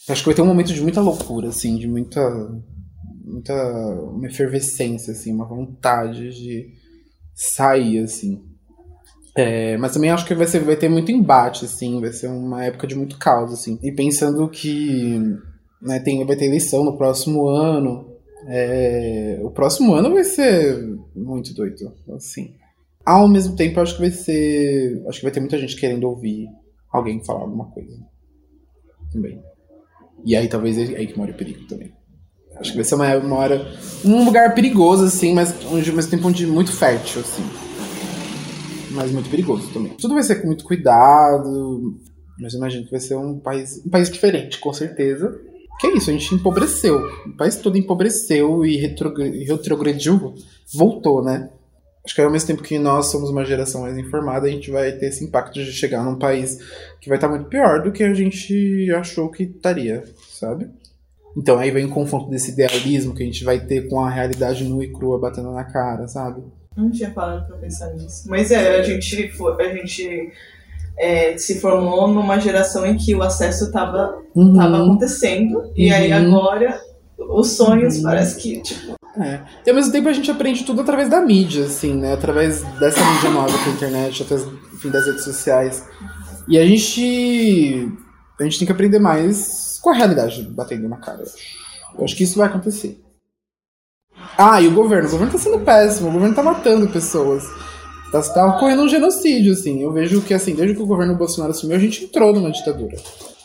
Acho 0.10 0.22
que 0.22 0.30
vai 0.30 0.36
ter 0.36 0.41
um 0.41 0.48
momento 0.48 0.74
de 0.74 0.82
muita 0.82 1.02
loucura, 1.02 1.50
assim, 1.50 1.78
de 1.78 1.88
muita. 1.88 2.22
muita. 3.24 3.54
uma 3.54 4.26
efervescência, 4.26 5.12
assim, 5.12 5.34
uma 5.34 5.46
vontade 5.46 6.30
de 6.30 6.74
sair, 7.36 8.00
assim. 8.00 8.41
É, 9.36 9.78
mas 9.78 9.93
também 9.93 10.10
acho 10.10 10.26
que 10.26 10.34
vai, 10.34 10.48
ser, 10.48 10.62
vai 10.62 10.76
ter 10.76 10.89
muito 10.89 11.12
embate, 11.12 11.65
assim, 11.65 12.02
vai 12.02 12.12
ser 12.12 12.28
uma 12.28 12.65
época 12.65 12.88
de 12.88 12.96
muito 12.96 13.20
caos, 13.20 13.54
assim. 13.54 13.78
E 13.84 13.91
pensando 13.91 14.50
que 14.50 15.20
né, 15.82 16.00
tem, 16.00 16.26
vai 16.26 16.36
ter 16.36 16.46
eleição 16.46 16.84
no 16.84 16.98
próximo 16.98 17.48
ano. 17.48 18.08
É, 18.48 19.39
o 19.43 19.52
próximo 19.52 19.93
ano 19.93 20.12
vai 20.12 20.24
ser 20.24 20.98
muito 21.15 21.54
doido, 21.54 21.93
assim. 22.15 22.56
Ao 23.08 23.26
mesmo 23.26 23.56
tempo, 23.56 23.80
acho 23.80 23.93
que 23.93 24.02
vai 24.02 24.12
ser. 24.12 25.02
Acho 25.08 25.20
que 25.20 25.24
vai 25.24 25.32
ter 25.32 25.39
muita 25.39 25.58
gente 25.58 25.78
querendo 25.78 26.04
ouvir 26.04 26.50
alguém 26.91 27.24
falar 27.24 27.39
alguma 27.39 27.72
coisa. 27.72 27.98
Também. 29.13 29.41
E 30.26 30.36
aí 30.36 30.50
talvez 30.50 30.78
é 30.78 30.98
aí 30.98 31.08
que 31.08 31.17
mora 31.17 31.32
o 31.32 31.34
perigo 31.34 31.65
também. 31.70 31.93
Acho 32.58 32.72
que 32.72 32.76
vai 32.76 32.84
ser 32.84 32.96
uma, 32.96 33.15
uma 33.15 33.38
hora. 33.38 33.65
Um 34.04 34.26
lugar 34.26 34.54
perigoso, 34.54 35.06
assim, 35.06 35.34
mas 35.34 35.56
onde, 35.72 35.89
ao 35.89 35.96
mesmo 35.96 36.12
tempo 36.12 36.28
onde 36.28 36.46
muito 36.46 36.74
fértil, 36.74 37.22
assim. 37.22 37.43
Mas 38.91 39.10
muito 39.10 39.30
perigoso 39.30 39.72
também. 39.72 39.93
Tudo 39.93 40.13
vai 40.13 40.24
ser 40.24 40.41
com 40.41 40.48
muito 40.48 40.65
cuidado. 40.65 41.98
Mas 42.38 42.56
imagino 42.56 42.84
que 42.84 42.91
vai 42.91 43.00
ser 43.00 43.15
um 43.15 43.39
país, 43.39 43.82
um 43.86 43.89
país 43.89 44.12
diferente, 44.12 44.60
com 44.60 44.74
certeza. 44.74 45.34
Que 45.80 45.88
é 45.88 45.96
isso, 45.96 46.10
a 46.10 46.13
gente 46.13 46.36
empobreceu. 46.36 47.08
O 47.26 47.38
país 47.38 47.56
todo 47.56 47.78
empobreceu 47.78 48.65
e 48.65 48.76
retrogrediu, 48.76 50.36
voltou, 50.74 51.24
né? 51.24 51.50
Acho 52.08 52.15
que 52.15 52.22
ao 52.22 52.32
mesmo 52.32 52.48
tempo 52.48 52.63
que 52.63 52.80
nós 52.80 53.12
somos 53.12 53.30
uma 53.30 53.43
geração 53.43 53.82
mais 53.82 53.98
informada, 53.98 54.48
a 54.48 54.50
gente 54.50 54.72
vai 54.72 54.93
ter 54.93 55.08
esse 55.08 55.26
impacto 55.26 55.56
de 55.62 55.74
chegar 55.74 56.06
num 56.06 56.17
país 56.17 56.58
que 57.02 57.10
vai 57.10 57.17
estar 57.17 57.28
muito 57.28 57.50
pior 57.50 57.84
do 57.84 57.91
que 57.91 58.02
a 58.02 58.13
gente 58.13 58.89
achou 58.98 59.30
que 59.30 59.43
estaria, 59.43 60.06
sabe? 60.30 60.70
Então 61.36 61.60
aí 61.60 61.70
vem 61.70 61.84
o 61.84 61.89
confronto 61.89 62.30
desse 62.30 62.52
idealismo 62.52 63.13
que 63.13 63.24
a 63.24 63.26
gente 63.26 63.43
vai 63.43 63.60
ter 63.60 63.89
com 63.89 64.00
a 64.00 64.10
realidade 64.10 64.63
nua 64.63 64.86
e 64.86 64.89
crua 64.89 65.20
batendo 65.20 65.52
na 65.52 65.65
cara, 65.65 66.08
sabe? 66.08 66.41
Não 66.78 66.89
tinha 66.89 67.10
parado 67.10 67.46
pra 67.46 67.58
pensar 67.58 67.93
nisso. 67.93 68.24
Mas 68.30 68.52
é, 68.52 68.80
a 68.80 68.84
gente, 68.84 69.34
a 69.60 69.74
gente 69.74 70.32
é, 70.98 71.38
se 71.38 71.60
formou 71.60 72.08
numa 72.08 72.39
geração 72.39 72.86
em 72.86 72.96
que 72.96 73.13
o 73.13 73.22
acesso 73.22 73.65
estava 73.65 74.17
uhum. 74.34 74.54
Tava 74.56 74.82
acontecendo. 74.82 75.58
Uhum. 75.58 75.74
E 75.76 75.91
aí 75.91 76.10
uhum. 76.13 76.38
agora 76.38 76.80
os 77.17 77.52
sonhos 77.52 77.98
uhum. 77.98 78.04
parece 78.04 78.38
que, 78.39 78.62
tipo. 78.62 78.96
É. 79.20 79.42
E 79.66 79.70
ao 79.70 79.76
mesmo 79.76 79.92
tempo 79.92 80.08
a 80.10 80.14
gente 80.14 80.30
aprende 80.30 80.64
tudo 80.64 80.82
através 80.82 81.10
da 81.10 81.22
mídia, 81.22 81.66
assim, 81.66 81.96
né? 81.96 82.14
Através 82.14 82.62
dessa 82.80 83.04
mídia 83.14 83.30
nova 83.30 83.58
que 83.58 83.70
é 83.70 83.72
a 83.72 83.76
internet, 83.76 84.24
através 84.24 84.48
enfim, 84.74 84.90
das 84.90 85.06
redes 85.06 85.24
sociais. 85.24 85.84
E 86.48 86.58
a 86.58 86.66
gente. 86.66 87.92
A 88.40 88.44
gente 88.44 88.60
tem 88.60 88.66
que 88.66 88.72
aprender 88.72 89.00
mais 89.00 89.80
com 89.82 89.90
a 89.90 89.94
realidade 89.94 90.44
batendo 90.44 90.88
na 90.88 90.98
cara. 90.98 91.24
Eu 91.98 92.06
acho 92.06 92.16
que 92.16 92.24
isso 92.24 92.38
vai 92.38 92.48
acontecer. 92.48 93.02
Ah, 94.38 94.62
e 94.62 94.68
o 94.68 94.74
governo? 94.74 95.08
O 95.08 95.12
governo 95.12 95.34
tá 95.34 95.40
sendo 95.40 95.60
péssimo, 95.60 96.10
o 96.10 96.12
governo 96.12 96.36
tá 96.36 96.44
matando 96.44 96.88
pessoas. 96.88 97.44
Tá, 98.12 98.22
tá 98.22 98.46
ocorrendo 98.46 98.84
um 98.84 98.90
genocídio, 98.90 99.54
assim. 99.54 99.82
Eu 99.82 99.92
vejo 99.92 100.22
que, 100.22 100.34
assim, 100.34 100.54
desde 100.54 100.76
que 100.76 100.82
o 100.82 100.86
governo 100.86 101.16
Bolsonaro 101.16 101.52
assumiu, 101.52 101.76
a 101.76 101.80
gente 101.80 102.06
entrou 102.06 102.34
numa 102.34 102.52
ditadura. 102.52 102.96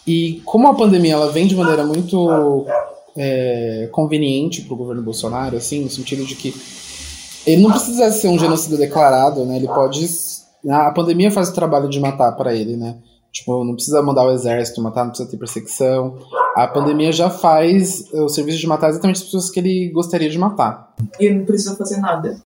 E 0.07 0.43
como 0.45 0.69
a 0.69 0.75
pandemia 0.75 1.15
ela 1.15 1.31
vem 1.31 1.47
de 1.47 1.57
maneira 1.57 1.85
muito 1.85 2.67
é, 3.17 3.89
conveniente 3.93 4.63
pro 4.63 4.77
governo 4.77 5.03
Bolsonaro, 5.03 5.57
assim, 5.57 5.83
no 5.83 5.91
sentido 5.91 6.25
de 6.25 6.35
que 6.35 6.55
ele 7.47 7.63
não 7.63 7.71
precisa 7.71 8.11
ser 8.11 8.29
um 8.29 8.39
genocida 8.39 8.77
declarado, 8.77 9.45
né? 9.45 9.57
Ele 9.57 9.67
pode. 9.67 10.07
A 10.69 10.91
pandemia 10.93 11.31
faz 11.31 11.49
o 11.49 11.55
trabalho 11.55 11.89
de 11.89 11.99
matar 11.99 12.33
para 12.33 12.55
ele, 12.55 12.77
né? 12.77 12.99
Tipo, 13.33 13.65
não 13.65 13.75
precisa 13.75 14.03
mandar 14.03 14.27
o 14.27 14.31
exército 14.31 14.83
matar, 14.83 15.05
não 15.05 15.11
precisa 15.11 15.31
ter 15.31 15.39
perseguição. 15.39 16.19
A 16.55 16.69
pandemia 16.69 17.11
já 17.11 17.31
faz 17.31 18.05
o 18.13 18.29
serviço 18.29 18.59
de 18.59 18.67
matar 18.67 18.91
exatamente 18.91 19.17
as 19.17 19.23
pessoas 19.23 19.51
que 19.51 19.59
ele 19.59 19.91
gostaria 19.93 20.29
de 20.29 20.39
matar. 20.39 20.95
E 21.19 21.25
ele 21.25 21.39
não 21.39 21.47
precisa 21.47 21.75
fazer 21.75 21.97
nada. 21.97 22.37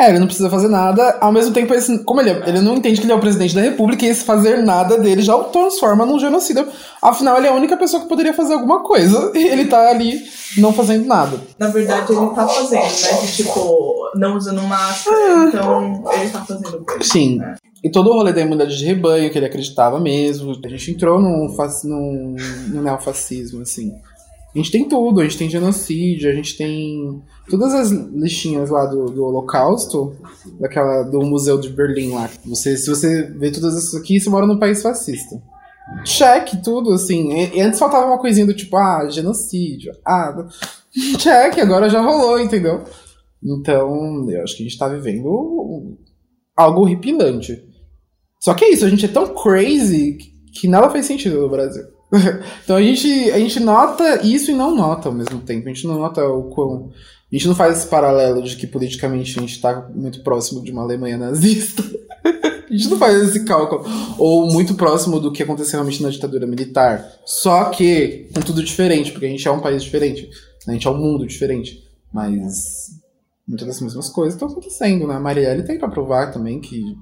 É, 0.00 0.08
ele 0.08 0.18
não 0.18 0.26
precisa 0.26 0.48
fazer 0.48 0.68
nada. 0.68 1.18
Ao 1.20 1.30
mesmo 1.30 1.52
tempo, 1.52 1.74
esse, 1.74 2.02
como 2.04 2.22
ele, 2.22 2.30
é, 2.30 2.48
ele 2.48 2.60
não 2.62 2.76
entende 2.76 2.98
que 2.98 3.06
ele 3.06 3.12
é 3.12 3.16
o 3.16 3.20
presidente 3.20 3.54
da 3.54 3.60
república, 3.60 4.06
e 4.06 4.08
esse 4.08 4.24
fazer 4.24 4.62
nada 4.62 4.96
dele 4.96 5.20
já 5.20 5.36
o 5.36 5.44
transforma 5.44 6.06
num 6.06 6.18
genocida. 6.18 6.66
Afinal, 7.02 7.36
ele 7.36 7.48
é 7.48 7.50
a 7.50 7.54
única 7.54 7.76
pessoa 7.76 8.02
que 8.02 8.08
poderia 8.08 8.32
fazer 8.32 8.54
alguma 8.54 8.82
coisa. 8.82 9.30
E 9.40 9.46
ele 9.46 9.66
tá 9.66 9.88
ali 9.88 10.22
não 10.58 10.72
fazendo 10.72 11.06
nada. 11.06 11.38
Na 11.58 11.68
verdade, 11.68 12.12
ele 12.12 12.30
tá 12.34 12.46
fazendo, 12.46 12.82
né? 12.82 13.20
De, 13.20 13.36
tipo, 13.36 14.10
não 14.14 14.36
usando 14.36 14.62
máscara. 14.62 15.16
Ah. 15.16 15.44
Então, 15.48 16.04
ele 16.12 16.30
tá 16.30 16.44
fazendo 16.44 16.84
coisa. 16.84 17.04
Sim. 17.04 17.38
Né? 17.38 17.56
E 17.82 17.90
todo 17.90 18.10
o 18.10 18.12
rolê 18.12 18.32
da 18.32 18.42
imunidade 18.42 18.76
de 18.76 18.84
rebanho, 18.84 19.30
que 19.30 19.38
ele 19.38 19.46
acreditava 19.46 19.98
mesmo. 19.98 20.52
A 20.62 20.68
gente 20.68 20.90
entrou 20.90 21.18
num, 21.18 21.46
num, 21.84 22.36
num 22.68 22.82
neofascismo, 22.82 23.62
assim. 23.62 23.92
A 24.54 24.58
gente 24.58 24.72
tem 24.72 24.88
tudo, 24.88 25.20
a 25.20 25.22
gente 25.22 25.38
tem 25.38 25.48
genocídio, 25.48 26.28
a 26.28 26.34
gente 26.34 26.56
tem 26.56 27.22
todas 27.48 27.72
as 27.72 27.90
listinhas 27.90 28.68
lá 28.68 28.84
do, 28.86 29.06
do 29.06 29.24
Holocausto, 29.24 30.16
daquela 30.58 31.04
do 31.04 31.20
Museu 31.20 31.58
de 31.58 31.68
Berlim 31.68 32.10
lá. 32.10 32.28
Você, 32.46 32.76
se 32.76 32.88
você 32.88 33.22
vê 33.22 33.52
todas 33.52 33.76
essas 33.76 33.94
aqui, 33.94 34.18
você 34.18 34.28
mora 34.28 34.46
num 34.46 34.58
país 34.58 34.82
fascista. 34.82 35.40
Cheque, 36.04 36.62
tudo, 36.62 36.92
assim. 36.92 37.32
E 37.54 37.60
antes 37.60 37.78
faltava 37.78 38.06
uma 38.06 38.18
coisinha 38.18 38.46
do 38.46 38.54
tipo, 38.54 38.76
ah, 38.76 39.08
genocídio. 39.08 39.92
Ah, 40.04 40.48
cheque, 41.18 41.60
agora 41.60 41.88
já 41.88 42.00
rolou, 42.00 42.40
entendeu? 42.40 42.82
Então, 43.42 44.28
eu 44.28 44.42
acho 44.42 44.56
que 44.56 44.64
a 44.64 44.66
gente 44.66 44.78
tá 44.78 44.88
vivendo 44.88 45.96
algo 46.56 46.82
horripilante. 46.82 47.64
Só 48.40 48.54
que 48.54 48.64
é 48.64 48.72
isso, 48.72 48.84
a 48.84 48.88
gente 48.88 49.04
é 49.04 49.08
tão 49.08 49.32
crazy 49.34 50.18
que 50.52 50.66
nada 50.66 50.90
faz 50.90 51.06
sentido 51.06 51.40
no 51.40 51.48
Brasil. 51.48 51.84
então 52.64 52.76
a 52.76 52.82
gente, 52.82 53.30
a 53.30 53.38
gente 53.38 53.60
nota 53.60 54.22
isso 54.26 54.50
e 54.50 54.54
não 54.54 54.74
nota 54.74 55.08
ao 55.08 55.14
mesmo 55.14 55.40
tempo. 55.40 55.68
A 55.68 55.72
gente 55.72 55.86
não 55.86 55.98
nota 55.98 56.24
o 56.24 56.44
quão. 56.44 56.90
A 57.30 57.34
gente 57.34 57.46
não 57.46 57.54
faz 57.54 57.78
esse 57.78 57.86
paralelo 57.86 58.42
de 58.42 58.56
que 58.56 58.66
politicamente 58.66 59.38
a 59.38 59.40
gente 59.40 59.54
está 59.54 59.88
muito 59.94 60.22
próximo 60.22 60.62
de 60.62 60.72
uma 60.72 60.82
Alemanha 60.82 61.16
nazista. 61.16 61.82
a 62.24 62.72
gente 62.72 62.88
não 62.88 62.98
faz 62.98 63.16
esse 63.22 63.44
cálculo. 63.44 63.84
Ou 64.18 64.50
muito 64.50 64.74
próximo 64.74 65.20
do 65.20 65.32
que 65.32 65.42
aconteceu 65.42 65.78
realmente 65.78 66.02
na 66.02 66.10
ditadura 66.10 66.46
militar. 66.46 67.08
Só 67.24 67.66
que 67.66 68.28
com 68.34 68.40
tudo 68.40 68.62
diferente, 68.62 69.12
porque 69.12 69.26
a 69.26 69.30
gente 69.30 69.46
é 69.46 69.50
um 69.50 69.60
país 69.60 69.82
diferente. 69.82 70.28
A 70.66 70.72
gente 70.72 70.86
é 70.86 70.90
um 70.90 70.98
mundo 70.98 71.26
diferente. 71.26 71.88
Mas 72.12 72.90
muitas 73.46 73.68
das 73.68 73.80
mesmas 73.80 74.08
coisas 74.08 74.34
estão 74.34 74.48
acontecendo, 74.48 75.06
né? 75.06 75.14
A 75.14 75.20
Marielle 75.20 75.62
tem 75.62 75.78
para 75.78 75.88
provar 75.88 76.32
também 76.32 76.60
que 76.60 76.96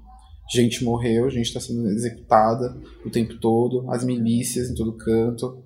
gente 0.51 0.83
morreu, 0.83 1.29
gente 1.31 1.47
está 1.47 1.61
sendo 1.61 1.89
executada 1.91 2.77
o 3.05 3.11
tempo 3.11 3.39
todo, 3.39 3.85
as 3.91 4.05
milícias 4.05 4.71
em 4.71 4.75
todo 4.75 4.93
canto. 4.97 5.63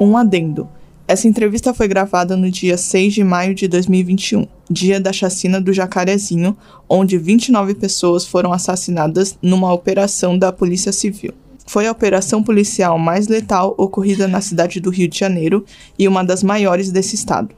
Um 0.00 0.16
adendo. 0.16 0.68
Essa 1.06 1.26
entrevista 1.26 1.74
foi 1.74 1.88
gravada 1.88 2.36
no 2.36 2.50
dia 2.50 2.76
6 2.76 3.14
de 3.14 3.24
maio 3.24 3.52
de 3.54 3.66
2021, 3.66 4.46
dia 4.70 5.00
da 5.00 5.12
chacina 5.12 5.60
do 5.60 5.72
Jacarezinho, 5.72 6.56
onde 6.88 7.18
29 7.18 7.74
pessoas 7.74 8.24
foram 8.24 8.52
assassinadas 8.52 9.36
numa 9.42 9.72
operação 9.72 10.38
da 10.38 10.52
Polícia 10.52 10.92
Civil. 10.92 11.32
Foi 11.66 11.86
a 11.86 11.92
operação 11.92 12.42
policial 12.42 12.98
mais 12.98 13.26
letal 13.26 13.74
ocorrida 13.76 14.28
na 14.28 14.40
cidade 14.40 14.80
do 14.80 14.90
Rio 14.90 15.08
de 15.08 15.18
Janeiro 15.18 15.64
e 15.98 16.06
uma 16.06 16.24
das 16.24 16.42
maiores 16.42 16.90
desse 16.90 17.16
estado 17.16 17.54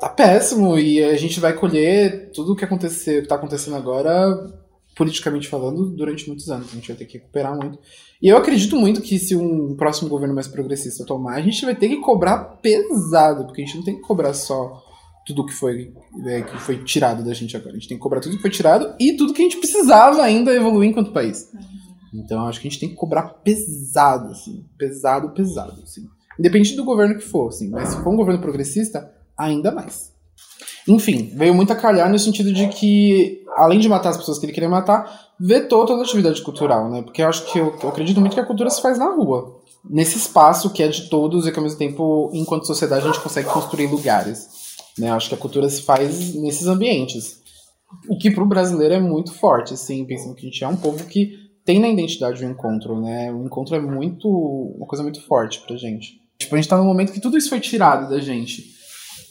tá 0.00 0.08
péssimo 0.08 0.78
e 0.78 1.02
a 1.02 1.16
gente 1.16 1.40
vai 1.40 1.52
colher 1.52 2.30
tudo 2.32 2.52
o 2.52 2.56
que 2.56 2.64
aconteceu, 2.64 3.22
que 3.22 3.28
tá 3.28 3.36
acontecendo 3.36 3.76
agora, 3.76 4.52
politicamente 4.96 5.48
falando, 5.48 5.90
durante 5.90 6.26
muitos 6.26 6.50
anos. 6.50 6.68
A 6.70 6.74
gente 6.74 6.88
vai 6.88 6.96
ter 6.96 7.04
que 7.04 7.18
recuperar 7.18 7.56
muito. 7.56 7.78
E 8.20 8.28
eu 8.28 8.36
acredito 8.36 8.76
muito 8.76 9.02
que 9.02 9.18
se 9.18 9.36
um 9.36 9.74
próximo 9.76 10.08
governo 10.08 10.34
mais 10.34 10.48
progressista 10.48 11.04
tomar, 11.04 11.34
a 11.34 11.42
gente 11.42 11.64
vai 11.64 11.74
ter 11.74 11.88
que 11.88 11.96
cobrar 11.96 12.38
pesado, 12.62 13.44
porque 13.44 13.62
a 13.62 13.64
gente 13.64 13.76
não 13.76 13.84
tem 13.84 13.96
que 13.96 14.02
cobrar 14.02 14.32
só 14.32 14.82
tudo 15.26 15.44
que 15.44 15.52
foi, 15.52 15.92
é, 16.24 16.42
que 16.42 16.56
foi 16.58 16.82
tirado 16.84 17.24
da 17.24 17.34
gente 17.34 17.56
agora. 17.56 17.72
A 17.72 17.74
gente 17.74 17.88
tem 17.88 17.96
que 17.96 18.02
cobrar 18.02 18.20
tudo 18.20 18.36
que 18.36 18.42
foi 18.42 18.50
tirado 18.50 18.94
e 18.98 19.14
tudo 19.14 19.34
que 19.34 19.42
a 19.42 19.44
gente 19.44 19.58
precisava 19.58 20.22
ainda 20.22 20.54
evoluir 20.54 20.88
enquanto 20.88 21.12
país. 21.12 21.50
Então 22.14 22.46
acho 22.46 22.60
que 22.60 22.68
a 22.68 22.70
gente 22.70 22.80
tem 22.80 22.88
que 22.88 22.94
cobrar 22.94 23.22
pesado, 23.22 24.30
assim. 24.30 24.64
Pesado, 24.78 25.30
pesado, 25.30 25.82
assim. 25.82 26.06
Independente 26.38 26.76
do 26.76 26.84
governo 26.84 27.16
que 27.16 27.24
for, 27.24 27.48
assim. 27.48 27.68
Mas 27.68 27.88
se 27.88 28.02
for 28.02 28.12
um 28.12 28.16
governo 28.16 28.40
progressista, 28.40 29.12
ainda 29.36 29.70
mais. 29.70 30.12
Enfim, 30.88 31.32
veio 31.34 31.52
muito 31.52 31.72
a 31.72 31.76
calhar 31.76 32.08
no 32.10 32.18
sentido 32.18 32.52
de 32.52 32.68
que, 32.68 33.42
além 33.56 33.80
de 33.80 33.88
matar 33.88 34.10
as 34.10 34.16
pessoas 34.16 34.38
que 34.38 34.46
ele 34.46 34.52
queria 34.52 34.68
matar, 34.68 35.32
vetou 35.38 35.84
toda 35.84 36.00
a 36.00 36.04
atividade 36.04 36.40
cultural, 36.42 36.88
né? 36.88 37.02
Porque 37.02 37.22
eu 37.22 37.28
acho 37.28 37.44
que 37.50 37.58
eu, 37.58 37.76
eu 37.82 37.88
acredito 37.88 38.20
muito 38.20 38.34
que 38.34 38.40
a 38.40 38.46
cultura 38.46 38.70
se 38.70 38.80
faz 38.80 38.98
na 38.98 39.12
rua. 39.12 39.60
Nesse 39.88 40.16
espaço 40.16 40.70
que 40.70 40.82
é 40.82 40.88
de 40.88 41.08
todos 41.08 41.46
e 41.46 41.52
que 41.52 41.58
ao 41.58 41.62
mesmo 41.62 41.78
tempo, 41.78 42.30
enquanto 42.32 42.66
sociedade, 42.66 43.04
a 43.04 43.12
gente 43.12 43.22
consegue 43.22 43.48
construir 43.48 43.88
lugares. 43.88 44.48
Né? 44.96 45.10
Eu 45.10 45.14
acho 45.14 45.28
que 45.28 45.34
a 45.34 45.38
cultura 45.38 45.68
se 45.68 45.82
faz 45.82 46.34
nesses 46.34 46.66
ambientes. 46.66 47.40
O 48.08 48.16
que 48.16 48.30
para 48.30 48.42
o 48.42 48.48
brasileiro 48.48 48.94
é 48.94 49.00
muito 49.00 49.32
forte, 49.32 49.74
assim, 49.74 50.04
pensando 50.04 50.34
que 50.34 50.46
a 50.46 50.50
gente 50.50 50.64
é 50.64 50.68
um 50.68 50.76
povo 50.76 51.04
que 51.04 51.46
tem 51.64 51.80
na 51.80 51.88
identidade 51.88 52.44
o 52.44 52.48
encontro, 52.48 53.00
né? 53.00 53.32
O 53.32 53.44
encontro 53.44 53.74
é 53.74 53.80
muito 53.80 54.28
uma 54.28 54.86
coisa 54.86 55.02
muito 55.02 55.20
forte 55.22 55.60
pra 55.66 55.76
gente. 55.76 56.20
Tipo, 56.38 56.54
a 56.54 56.58
gente 56.58 56.68
tá 56.68 56.76
num 56.76 56.84
momento 56.84 57.12
que 57.12 57.20
tudo 57.20 57.36
isso 57.36 57.48
foi 57.48 57.60
tirado 57.60 58.08
da 58.08 58.20
gente. 58.20 58.75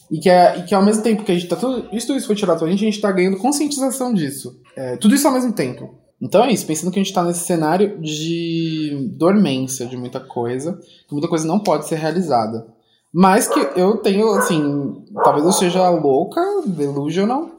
E 0.10 0.20
que, 0.20 0.30
é, 0.30 0.60
e 0.60 0.64
que 0.64 0.76
ao 0.76 0.84
mesmo 0.84 1.02
tempo 1.02 1.24
que 1.24 1.32
a 1.32 1.36
gente 1.36 1.48
tá 1.48 1.56
tudo 1.56 1.88
isso, 1.92 2.08
tudo 2.08 2.18
isso 2.18 2.28
foi 2.28 2.36
tirado 2.36 2.60
da 2.60 2.68
gente, 2.68 2.84
a 2.84 2.90
gente 2.90 3.02
tá 3.02 3.12
ganhando 3.12 3.38
conscientização 3.38 4.14
disso. 4.14 4.60
É, 4.76 4.98
tudo 4.98 5.16
isso 5.16 5.28
ao 5.28 5.34
mesmo 5.34 5.52
tempo. 5.54 5.96
Então 6.22 6.44
é 6.44 6.52
isso, 6.52 6.66
pensando 6.66 6.92
que 6.92 7.00
a 7.00 7.04
gente 7.04 7.14
tá 7.14 7.24
nesse 7.24 7.46
cenário 7.46 8.00
de 8.00 9.12
dormência 9.18 9.86
de 9.86 9.98
muita 9.98 10.20
coisa, 10.20 10.80
que 11.08 11.14
muita 11.14 11.28
coisa 11.28 11.48
não 11.48 11.60
pode 11.60 11.88
ser 11.88 11.96
realizada. 11.96 12.66
Mas 13.14 13.48
que 13.48 13.60
eu 13.76 13.98
tenho, 13.98 14.30
assim, 14.34 15.04
talvez 15.24 15.46
eu 15.46 15.52
seja 15.52 15.90
louca, 15.90 16.42
delusional, 16.66 17.50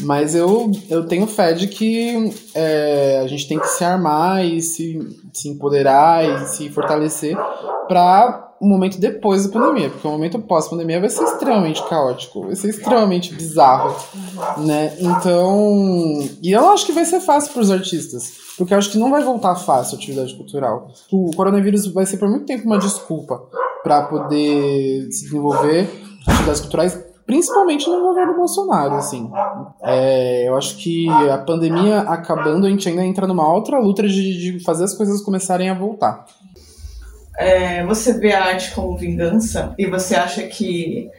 mas 0.00 0.34
eu, 0.34 0.70
eu 0.88 1.06
tenho 1.06 1.26
fé 1.26 1.52
de 1.52 1.68
que 1.68 2.32
é, 2.54 3.20
a 3.22 3.26
gente 3.26 3.46
tem 3.46 3.58
que 3.58 3.68
se 3.68 3.84
armar 3.84 4.44
e 4.44 4.60
se, 4.60 4.98
se 5.32 5.48
empoderar 5.48 6.24
e 6.24 6.46
se 6.46 6.68
fortalecer 6.70 7.36
para 7.86 8.53
o 8.60 8.66
momento 8.66 8.98
depois 9.00 9.46
da 9.46 9.52
pandemia, 9.52 9.90
porque 9.90 10.06
o 10.06 10.10
momento 10.10 10.38
pós-pandemia 10.38 11.00
vai 11.00 11.08
ser 11.08 11.24
extremamente 11.24 11.82
caótico, 11.88 12.42
vai 12.42 12.56
ser 12.56 12.70
extremamente 12.70 13.34
bizarro, 13.34 13.94
né? 14.58 14.96
Então, 15.00 16.18
e 16.42 16.52
eu 16.52 16.68
acho 16.70 16.86
que 16.86 16.92
vai 16.92 17.04
ser 17.04 17.20
fácil 17.20 17.52
para 17.52 17.62
os 17.62 17.70
artistas, 17.70 18.32
porque 18.56 18.72
eu 18.72 18.78
acho 18.78 18.90
que 18.90 18.98
não 18.98 19.10
vai 19.10 19.22
voltar 19.22 19.56
fácil 19.56 19.96
a 19.96 19.98
atividade 19.98 20.34
cultural. 20.34 20.88
O 21.12 21.30
coronavírus 21.36 21.86
vai 21.92 22.06
ser 22.06 22.16
por 22.16 22.28
muito 22.28 22.46
tempo 22.46 22.64
uma 22.66 22.78
desculpa 22.78 23.42
para 23.82 24.02
poder 24.02 25.08
se 25.10 25.24
desenvolver 25.24 25.90
atividades 26.26 26.60
culturais, 26.62 27.04
principalmente 27.26 27.88
no 27.88 28.00
governo 28.00 28.34
Bolsonaro, 28.34 28.94
assim. 28.94 29.30
É, 29.82 30.48
eu 30.48 30.56
acho 30.56 30.76
que 30.76 31.08
a 31.08 31.38
pandemia 31.38 32.00
acabando, 32.00 32.66
a 32.66 32.70
gente 32.70 32.88
ainda 32.88 33.04
entra 33.04 33.26
numa 33.26 33.52
outra 33.52 33.78
luta 33.78 34.06
de, 34.06 34.52
de 34.52 34.64
fazer 34.64 34.84
as 34.84 34.94
coisas 34.94 35.20
começarem 35.22 35.68
a 35.68 35.74
voltar. 35.74 36.24
É, 37.38 37.84
você 37.84 38.18
vê 38.18 38.32
a 38.32 38.44
arte 38.44 38.72
como 38.72 38.96
vingança 38.96 39.74
e 39.78 39.86
você 39.86 40.14
acha 40.14 40.42
que 40.44 41.10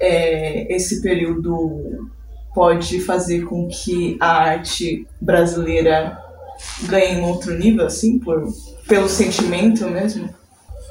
é, 0.00 0.72
esse 0.74 1.02
período 1.02 2.08
pode 2.54 3.00
fazer 3.00 3.44
com 3.44 3.68
que 3.68 4.16
a 4.20 4.44
arte 4.44 5.06
brasileira 5.20 6.18
ganhe 6.88 7.20
um 7.20 7.24
outro 7.24 7.56
nível, 7.56 7.84
assim, 7.84 8.18
por, 8.18 8.46
pelo 8.88 9.08
sentimento 9.08 9.88
mesmo? 9.90 10.28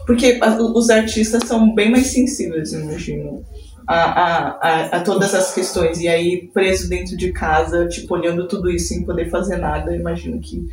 Porque 0.06 0.40
os 0.76 0.90
artistas 0.90 1.48
são 1.48 1.74
bem 1.74 1.90
mais 1.90 2.08
sensíveis, 2.08 2.72
imagino, 2.72 3.44
a, 3.88 3.96
a, 3.96 4.48
a, 4.50 4.86
a, 4.98 5.00
todas 5.02 5.34
as 5.34 5.54
questões. 5.54 6.00
E 6.00 6.08
aí, 6.08 6.48
preso 6.54 6.88
dentro 6.88 7.18
de 7.18 7.32
casa, 7.32 7.88
tipo, 7.88 8.14
olhando 8.14 8.48
tudo 8.48 8.70
isso 8.70 8.90
sem 8.90 9.04
poder 9.04 9.30
fazer 9.30 9.58
nada, 9.58 9.96
imagino 9.96 10.40
que 10.40 10.68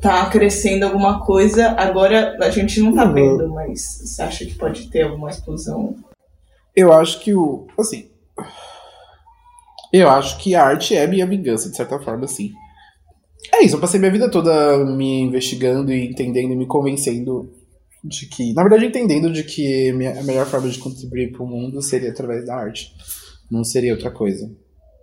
tá 0.00 0.28
crescendo 0.30 0.84
alguma 0.84 1.24
coisa. 1.24 1.70
Agora 1.70 2.36
a 2.40 2.50
gente 2.50 2.80
não 2.80 2.94
tá 2.94 3.04
uhum. 3.06 3.14
vendo, 3.14 3.48
mas 3.50 3.80
você 4.04 4.22
acha 4.22 4.44
que 4.44 4.54
pode 4.54 4.88
ter 4.88 5.02
alguma 5.02 5.30
explosão? 5.30 5.96
Eu 6.74 6.92
acho 6.92 7.20
que 7.20 7.34
o. 7.34 7.66
Assim. 7.78 8.08
Eu 9.92 10.08
acho 10.08 10.38
que 10.38 10.54
a 10.54 10.64
arte 10.64 10.94
é 10.94 11.06
minha 11.06 11.26
vingança, 11.26 11.68
de 11.68 11.76
certa 11.76 11.98
forma, 11.98 12.26
sim. 12.26 12.52
É 13.52 13.64
isso, 13.64 13.74
eu 13.74 13.80
passei 13.80 13.98
minha 13.98 14.12
vida 14.12 14.30
toda 14.30 14.78
me 14.84 15.20
investigando 15.20 15.92
e 15.92 16.06
entendendo 16.06 16.52
e 16.52 16.56
me 16.56 16.66
convencendo 16.66 17.50
de 18.04 18.26
que. 18.26 18.52
Na 18.54 18.62
verdade, 18.62 18.86
entendendo 18.86 19.32
de 19.32 19.42
que 19.42 19.90
a 19.90 20.22
melhor 20.22 20.46
forma 20.46 20.68
de 20.68 20.78
contribuir 20.78 21.32
para 21.32 21.42
o 21.42 21.46
mundo 21.46 21.82
seria 21.82 22.10
através 22.10 22.46
da 22.46 22.54
arte. 22.54 22.92
Não 23.50 23.64
seria 23.64 23.92
outra 23.92 24.10
coisa. 24.10 24.48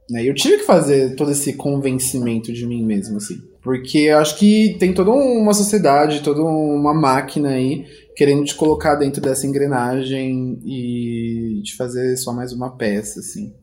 Né? 0.09 0.23
Eu 0.23 0.33
tive 0.33 0.57
que 0.57 0.63
fazer 0.63 1.15
todo 1.15 1.31
esse 1.31 1.53
convencimento 1.53 2.53
de 2.53 2.65
mim 2.65 2.83
mesmo, 2.85 3.17
assim. 3.17 3.41
Porque 3.67 3.97
eu 3.97 4.19
acho 4.19 4.37
que 4.37 4.77
tem 4.79 4.93
toda 4.93 5.11
uma 5.11 5.53
sociedade, 5.53 6.21
toda 6.21 6.41
uma 6.41 6.93
máquina 6.93 7.49
aí 7.49 7.85
querendo 8.15 8.45
te 8.45 8.55
colocar 8.55 8.95
dentro 8.95 9.21
dessa 9.21 9.45
engrenagem 9.45 10.57
e 10.65 11.61
te 11.65 11.75
fazer 11.75 12.15
só 12.15 12.31
mais 12.31 12.53
uma 12.53 12.77
peça, 12.77 13.19
assim. 13.19 13.53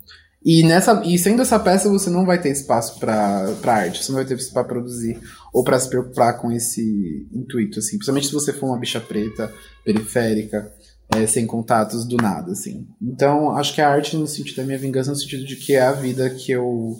E, 0.44 0.62
nessa, 0.62 1.02
e 1.06 1.18
sendo 1.18 1.40
essa 1.40 1.58
peça, 1.58 1.88
você 1.88 2.10
não 2.10 2.26
vai 2.26 2.38
ter 2.38 2.50
espaço 2.50 3.00
para 3.00 3.48
arte, 3.64 4.04
você 4.04 4.12
não 4.12 4.18
vai 4.18 4.26
ter 4.26 4.34
espaço 4.34 4.52
para 4.52 4.64
produzir 4.64 5.18
ou 5.54 5.64
para 5.64 5.80
se 5.80 5.88
preocupar 5.88 6.38
com 6.38 6.52
esse 6.52 7.26
intuito, 7.32 7.78
assim. 7.78 7.96
Principalmente 7.96 8.26
se 8.26 8.34
você 8.34 8.52
for 8.52 8.66
uma 8.66 8.78
bicha 8.78 9.00
preta, 9.00 9.50
periférica, 9.86 10.70
é, 11.16 11.26
sem 11.26 11.46
contatos 11.46 12.04
do 12.04 12.18
nada, 12.18 12.52
assim. 12.52 12.86
Então, 13.00 13.56
acho 13.56 13.74
que 13.74 13.80
a 13.80 13.88
arte, 13.88 14.18
no 14.18 14.26
sentido 14.26 14.56
da 14.56 14.64
minha 14.64 14.76
vingança, 14.76 15.10
no 15.10 15.16
sentido 15.16 15.46
de 15.46 15.56
que 15.56 15.72
é 15.72 15.80
a 15.80 15.92
vida 15.92 16.28
que 16.28 16.52
eu 16.52 16.94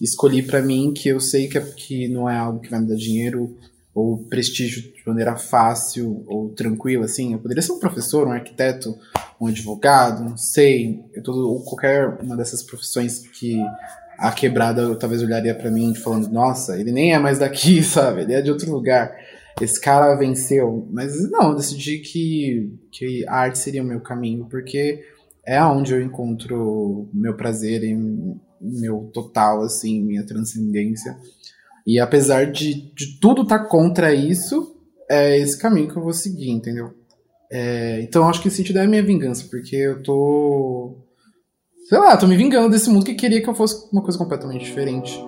escolhi 0.00 0.42
para 0.42 0.62
mim, 0.62 0.92
que 0.92 1.08
eu 1.08 1.20
sei 1.20 1.48
que, 1.48 1.58
é, 1.58 1.60
que 1.60 2.08
não 2.08 2.28
é 2.28 2.36
algo 2.36 2.60
que 2.60 2.70
vai 2.70 2.80
me 2.80 2.88
dar 2.88 2.96
dinheiro 2.96 3.56
ou 3.94 4.18
prestígio 4.18 4.82
de 4.82 5.02
maneira 5.04 5.36
fácil 5.36 6.24
ou 6.26 6.50
tranquila, 6.50 7.04
assim. 7.04 7.32
Eu 7.32 7.38
poderia 7.40 7.62
ser 7.62 7.72
um 7.72 7.80
professor, 7.80 8.28
um 8.28 8.32
arquiteto, 8.32 8.96
um 9.40 9.46
advogado, 9.46 10.22
não 10.22 10.36
sei, 10.36 11.04
eu 11.12 11.22
ou 11.26 11.64
qualquer 11.64 12.06
uma 12.22 12.36
dessas 12.36 12.62
profissões 12.62 13.26
que 13.28 13.60
a 14.18 14.32
quebrada 14.32 14.94
talvez 14.96 15.22
olharia 15.22 15.54
para 15.54 15.70
mim 15.70 15.94
falando, 15.94 16.28
nossa, 16.28 16.78
ele 16.78 16.92
nem 16.92 17.12
é 17.12 17.18
mais 17.18 17.38
daqui, 17.38 17.82
sabe? 17.84 18.22
Ele 18.22 18.34
é 18.34 18.42
de 18.42 18.50
outro 18.50 18.70
lugar. 18.70 19.16
Esse 19.60 19.80
cara 19.80 20.14
venceu. 20.14 20.86
Mas 20.92 21.30
não, 21.30 21.50
eu 21.50 21.56
decidi 21.56 21.98
que, 21.98 22.72
que 22.92 23.26
a 23.26 23.34
arte 23.34 23.58
seria 23.58 23.82
o 23.82 23.86
meu 23.86 24.00
caminho, 24.00 24.46
porque 24.48 25.04
é 25.44 25.62
onde 25.64 25.92
eu 25.92 26.02
encontro 26.02 27.08
meu 27.12 27.34
prazer 27.34 27.82
e 27.82 27.96
meu 28.60 29.10
total, 29.12 29.62
assim, 29.62 30.02
minha 30.02 30.24
transcendência. 30.24 31.16
E 31.86 31.98
apesar 31.98 32.50
de, 32.50 32.92
de 32.94 33.18
tudo 33.18 33.42
estar 33.42 33.60
tá 33.60 33.64
contra 33.64 34.12
isso, 34.12 34.76
é 35.10 35.38
esse 35.38 35.58
caminho 35.58 35.90
que 35.90 35.96
eu 35.96 36.02
vou 36.02 36.12
seguir, 36.12 36.50
entendeu? 36.50 36.92
É, 37.50 38.00
então 38.02 38.28
acho 38.28 38.42
que 38.42 38.48
esse 38.48 38.58
sentido 38.58 38.78
é 38.78 38.84
a 38.84 38.88
minha 38.88 39.02
vingança, 39.02 39.46
porque 39.50 39.74
eu 39.74 40.02
tô. 40.02 40.98
Sei 41.88 41.98
lá, 41.98 42.16
tô 42.16 42.26
me 42.26 42.36
vingando 42.36 42.68
desse 42.68 42.90
mundo 42.90 43.06
que 43.06 43.14
queria 43.14 43.40
que 43.40 43.48
eu 43.48 43.54
fosse 43.54 43.88
uma 43.90 44.02
coisa 44.02 44.18
completamente 44.18 44.64
diferente. 44.64 45.18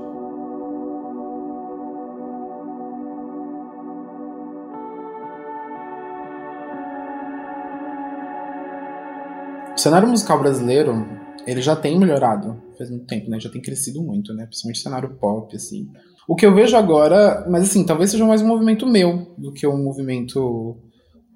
O 9.74 9.78
cenário 9.78 10.06
musical 10.06 10.38
brasileiro, 10.38 11.19
ele 11.46 11.62
já 11.62 11.74
tem 11.76 11.98
melhorado 11.98 12.60
faz 12.80 12.90
muito 12.90 13.06
tempo, 13.06 13.30
né? 13.30 13.38
Já 13.38 13.50
tem 13.50 13.60
crescido 13.60 14.02
muito, 14.02 14.32
né? 14.32 14.46
Principalmente 14.46 14.80
cenário 14.80 15.16
pop, 15.20 15.54
assim. 15.54 15.88
O 16.26 16.34
que 16.34 16.46
eu 16.46 16.54
vejo 16.54 16.76
agora, 16.76 17.46
mas 17.50 17.64
assim, 17.64 17.84
talvez 17.84 18.10
seja 18.10 18.24
mais 18.24 18.40
um 18.40 18.46
movimento 18.46 18.86
meu 18.86 19.34
do 19.36 19.52
que 19.52 19.66
um 19.66 19.82
movimento 19.82 20.78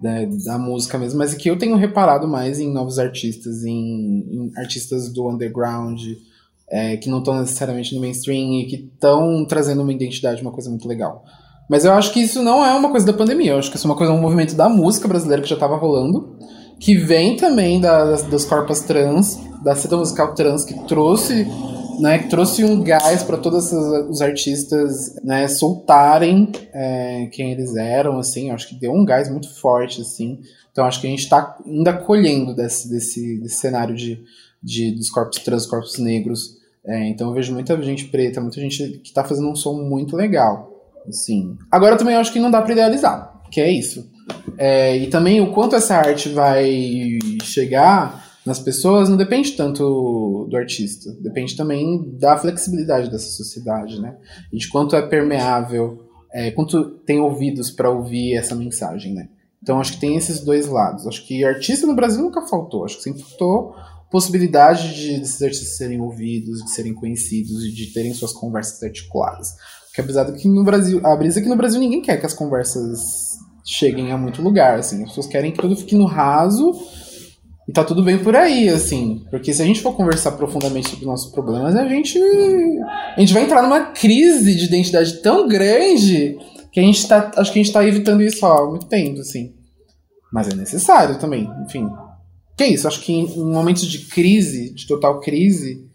né, 0.00 0.26
da 0.44 0.58
música 0.58 0.98
mesmo, 0.98 1.18
mas 1.18 1.34
é 1.34 1.36
que 1.36 1.50
eu 1.50 1.58
tenho 1.58 1.76
reparado 1.76 2.26
mais 2.26 2.60
em 2.60 2.72
novos 2.72 2.98
artistas, 2.98 3.64
em, 3.64 3.74
em 3.74 4.52
artistas 4.56 5.12
do 5.12 5.28
underground, 5.28 6.00
é, 6.70 6.96
que 6.96 7.10
não 7.10 7.18
estão 7.18 7.38
necessariamente 7.40 7.94
no 7.94 8.00
mainstream 8.00 8.60
e 8.60 8.66
que 8.66 8.76
estão 8.94 9.44
trazendo 9.46 9.82
uma 9.82 9.92
identidade, 9.92 10.42
uma 10.42 10.52
coisa 10.52 10.70
muito 10.70 10.88
legal. 10.88 11.24
Mas 11.68 11.84
eu 11.84 11.92
acho 11.92 12.12
que 12.12 12.20
isso 12.20 12.42
não 12.42 12.64
é 12.64 12.72
uma 12.74 12.90
coisa 12.90 13.06
da 13.06 13.12
pandemia, 13.12 13.52
eu 13.52 13.58
acho 13.58 13.70
que 13.70 13.76
isso 13.76 13.86
é 13.86 13.90
uma 13.90 13.96
coisa, 13.96 14.12
um 14.12 14.20
movimento 14.20 14.54
da 14.54 14.68
música 14.68 15.08
brasileira 15.08 15.42
que 15.42 15.48
já 15.48 15.56
estava 15.56 15.76
rolando, 15.76 16.38
que 16.78 16.94
vem 16.94 17.36
também 17.36 17.80
da, 17.80 18.04
das, 18.04 18.22
das 18.24 18.44
corpas 18.44 18.82
trans, 18.82 19.40
da 19.64 19.74
cena 19.74 19.96
musical 19.96 20.34
trans, 20.34 20.64
que 20.64 20.74
trouxe 20.86 21.46
né, 22.00 22.18
que 22.18 22.28
trouxe 22.28 22.64
um 22.64 22.82
gás 22.82 23.22
para 23.22 23.36
todos 23.36 23.72
os 23.72 24.20
artistas 24.20 25.14
né, 25.22 25.46
soltarem 25.48 26.50
é, 26.72 27.28
quem 27.32 27.52
eles 27.52 27.76
eram, 27.76 28.18
assim, 28.18 28.50
acho 28.50 28.68
que 28.68 28.74
deu 28.74 28.92
um 28.92 29.04
gás 29.04 29.30
muito 29.30 29.52
forte, 29.54 30.00
assim. 30.00 30.40
Então 30.72 30.84
acho 30.84 31.00
que 31.00 31.06
a 31.06 31.10
gente 31.10 31.22
está 31.22 31.56
ainda 31.64 31.92
colhendo 31.92 32.54
desse, 32.54 32.88
desse, 32.88 33.38
desse 33.38 33.56
cenário 33.56 33.94
de, 33.94 34.22
de, 34.62 34.92
dos 34.92 35.08
corpos 35.10 35.38
trans, 35.38 35.66
corpos 35.66 35.98
negros. 35.98 36.56
É, 36.84 37.08
então 37.08 37.28
eu 37.28 37.34
vejo 37.34 37.52
muita 37.52 37.80
gente 37.82 38.06
preta, 38.06 38.40
muita 38.40 38.60
gente 38.60 38.98
que 38.98 39.08
está 39.08 39.24
fazendo 39.24 39.48
um 39.48 39.56
som 39.56 39.74
muito 39.74 40.16
legal, 40.16 40.90
assim. 41.08 41.56
Agora 41.70 41.96
também 41.96 42.16
acho 42.16 42.32
que 42.32 42.40
não 42.40 42.50
dá 42.50 42.60
para 42.60 42.72
idealizar, 42.72 43.40
que 43.50 43.60
é 43.60 43.70
isso. 43.70 44.12
É, 44.56 44.96
e 44.96 45.06
também 45.08 45.40
o 45.40 45.52
quanto 45.52 45.76
essa 45.76 45.96
arte 45.96 46.28
vai 46.28 47.18
chegar 47.42 48.23
nas 48.44 48.58
pessoas 48.58 49.08
não 49.08 49.16
depende 49.16 49.52
tanto 49.52 50.46
do 50.50 50.56
artista, 50.56 51.12
depende 51.20 51.56
também 51.56 52.16
da 52.18 52.36
flexibilidade 52.36 53.10
dessa 53.10 53.30
sociedade, 53.30 54.00
né? 54.00 54.16
E 54.52 54.58
de 54.58 54.68
quanto 54.68 54.94
é 54.94 55.02
permeável, 55.02 56.06
é, 56.32 56.50
quanto 56.50 56.84
tem 57.06 57.20
ouvidos 57.20 57.70
para 57.70 57.90
ouvir 57.90 58.34
essa 58.34 58.54
mensagem, 58.54 59.14
né? 59.14 59.28
Então 59.62 59.80
acho 59.80 59.94
que 59.94 60.00
tem 60.00 60.16
esses 60.16 60.40
dois 60.40 60.66
lados. 60.66 61.06
Acho 61.06 61.26
que 61.26 61.44
artista 61.44 61.86
no 61.86 61.94
Brasil 61.94 62.22
nunca 62.22 62.42
faltou, 62.42 62.84
acho 62.84 62.98
que 62.98 63.02
sempre 63.02 63.22
faltou 63.22 63.74
possibilidade 64.14 64.94
de 64.94 65.14
esses 65.14 65.42
artistas 65.42 65.76
serem 65.76 66.00
ouvidos, 66.00 66.62
de 66.62 66.70
serem 66.70 66.94
conhecidos 66.94 67.64
e 67.64 67.72
de 67.72 67.86
terem 67.86 68.14
suas 68.14 68.32
conversas 68.32 68.80
articuladas. 68.80 69.48
Porque 69.86 70.00
apesar 70.02 70.22
do 70.22 70.34
que 70.34 70.46
no 70.46 70.62
Brasil, 70.62 71.04
a 71.04 71.16
brisa 71.16 71.40
é 71.40 71.42
que 71.42 71.48
no 71.48 71.56
Brasil 71.56 71.80
ninguém 71.80 72.00
quer 72.00 72.20
que 72.20 72.26
as 72.26 72.32
conversas 72.32 73.00
cheguem 73.64 74.12
a 74.12 74.16
muito 74.16 74.40
lugar, 74.40 74.78
assim. 74.78 75.02
As 75.02 75.08
pessoas 75.08 75.26
querem 75.26 75.50
que 75.50 75.60
tudo 75.60 75.74
fique 75.74 75.96
no 75.96 76.04
raso 76.04 76.72
e 77.66 77.72
tá 77.72 77.82
tudo 77.82 78.02
bem 78.02 78.18
por 78.18 78.36
aí, 78.36 78.68
assim. 78.68 79.24
Porque 79.30 79.52
se 79.52 79.62
a 79.62 79.64
gente 79.64 79.80
for 79.80 79.96
conversar 79.96 80.32
profundamente 80.32 80.90
sobre 80.90 81.06
nossos 81.06 81.32
problemas, 81.32 81.74
a 81.74 81.88
gente. 81.88 82.18
A 83.16 83.20
gente 83.20 83.32
vai 83.32 83.44
entrar 83.44 83.62
numa 83.62 83.86
crise 83.86 84.54
de 84.54 84.66
identidade 84.66 85.22
tão 85.22 85.48
grande 85.48 86.36
que 86.70 86.78
a 86.78 86.82
gente 86.82 87.06
tá. 87.08 87.32
Acho 87.36 87.52
que 87.52 87.58
a 87.58 87.62
gente 87.62 87.72
tá 87.72 87.86
evitando 87.86 88.22
isso 88.22 88.44
há 88.44 88.68
muito 88.68 88.86
tempo, 88.86 89.20
assim. 89.20 89.54
Mas 90.32 90.48
é 90.48 90.54
necessário 90.54 91.18
também, 91.18 91.48
enfim. 91.64 91.88
Que 92.56 92.64
é 92.64 92.68
isso? 92.68 92.86
Acho 92.86 93.00
que 93.00 93.12
em 93.12 93.26
momentos 93.50 93.86
de 93.86 94.06
crise, 94.06 94.74
de 94.74 94.86
total 94.86 95.20
crise, 95.20 95.88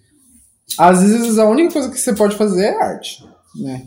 às 0.78 1.02
vezes 1.02 1.38
a 1.38 1.48
única 1.48 1.74
coisa 1.74 1.90
que 1.90 2.00
você 2.00 2.14
pode 2.14 2.36
fazer 2.36 2.66
é 2.66 2.84
arte, 2.84 3.24
né? 3.56 3.86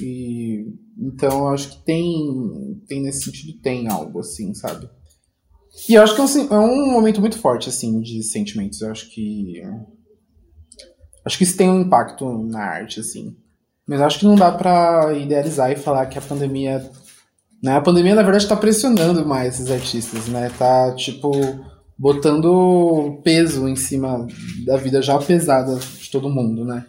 E 0.00 0.66
então 0.96 1.48
acho 1.48 1.70
que 1.70 1.84
tem 1.84 2.80
tem 2.86 3.02
nesse 3.02 3.24
sentido 3.24 3.58
tem 3.60 3.88
algo 3.88 4.20
assim, 4.20 4.54
sabe? 4.54 4.88
E 5.88 5.94
eu 5.94 6.02
acho 6.02 6.14
que 6.14 6.20
é 6.20 6.24
um, 6.24 6.54
é 6.54 6.58
um 6.58 6.92
momento 6.92 7.20
muito 7.20 7.38
forte, 7.38 7.68
assim, 7.68 8.00
de 8.00 8.22
sentimentos. 8.22 8.80
Eu 8.80 8.90
acho 8.90 9.08
que. 9.10 9.62
Acho 11.24 11.38
que 11.38 11.44
isso 11.44 11.56
tem 11.56 11.68
um 11.68 11.80
impacto 11.80 12.26
na 12.44 12.60
arte, 12.60 13.00
assim. 13.00 13.36
Mas 13.86 14.00
acho 14.00 14.18
que 14.18 14.26
não 14.26 14.34
dá 14.34 14.52
pra 14.52 15.12
idealizar 15.14 15.70
e 15.70 15.76
falar 15.76 16.06
que 16.06 16.18
a 16.18 16.22
pandemia. 16.22 16.90
Né? 17.62 17.76
A 17.76 17.80
pandemia, 17.80 18.14
na 18.14 18.22
verdade, 18.22 18.46
tá 18.46 18.56
pressionando 18.56 19.26
mais 19.26 19.54
esses 19.54 19.70
artistas, 19.70 20.26
né? 20.28 20.50
Tá, 20.58 20.94
tipo, 20.94 21.32
botando 21.98 23.20
peso 23.24 23.66
em 23.66 23.74
cima 23.74 24.26
da 24.64 24.76
vida 24.76 25.02
já 25.02 25.18
pesada 25.18 25.74
de 25.76 26.10
todo 26.10 26.30
mundo, 26.30 26.64
né? 26.64 26.84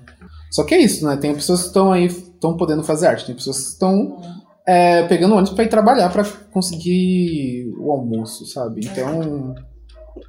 Só 0.51 0.63
que 0.63 0.75
é 0.75 0.81
isso, 0.81 1.05
né? 1.05 1.17
Tem 1.17 1.33
pessoas 1.33 1.61
que 1.61 1.67
estão 1.67 1.91
aí, 1.91 2.05
estão 2.05 2.57
podendo 2.57 2.83
fazer 2.83 3.07
arte, 3.07 3.25
tem 3.25 3.35
pessoas 3.35 3.57
que 3.59 3.67
estão 3.69 4.21
é, 4.69 5.01
pegando 5.07 5.33
ônibus 5.33 5.55
para 5.55 5.63
ir 5.63 5.67
trabalhar 5.67 6.09
para 6.09 6.23
conseguir 6.51 7.73
o 7.79 7.91
almoço, 7.91 8.45
sabe? 8.45 8.81
Então, 8.85 9.55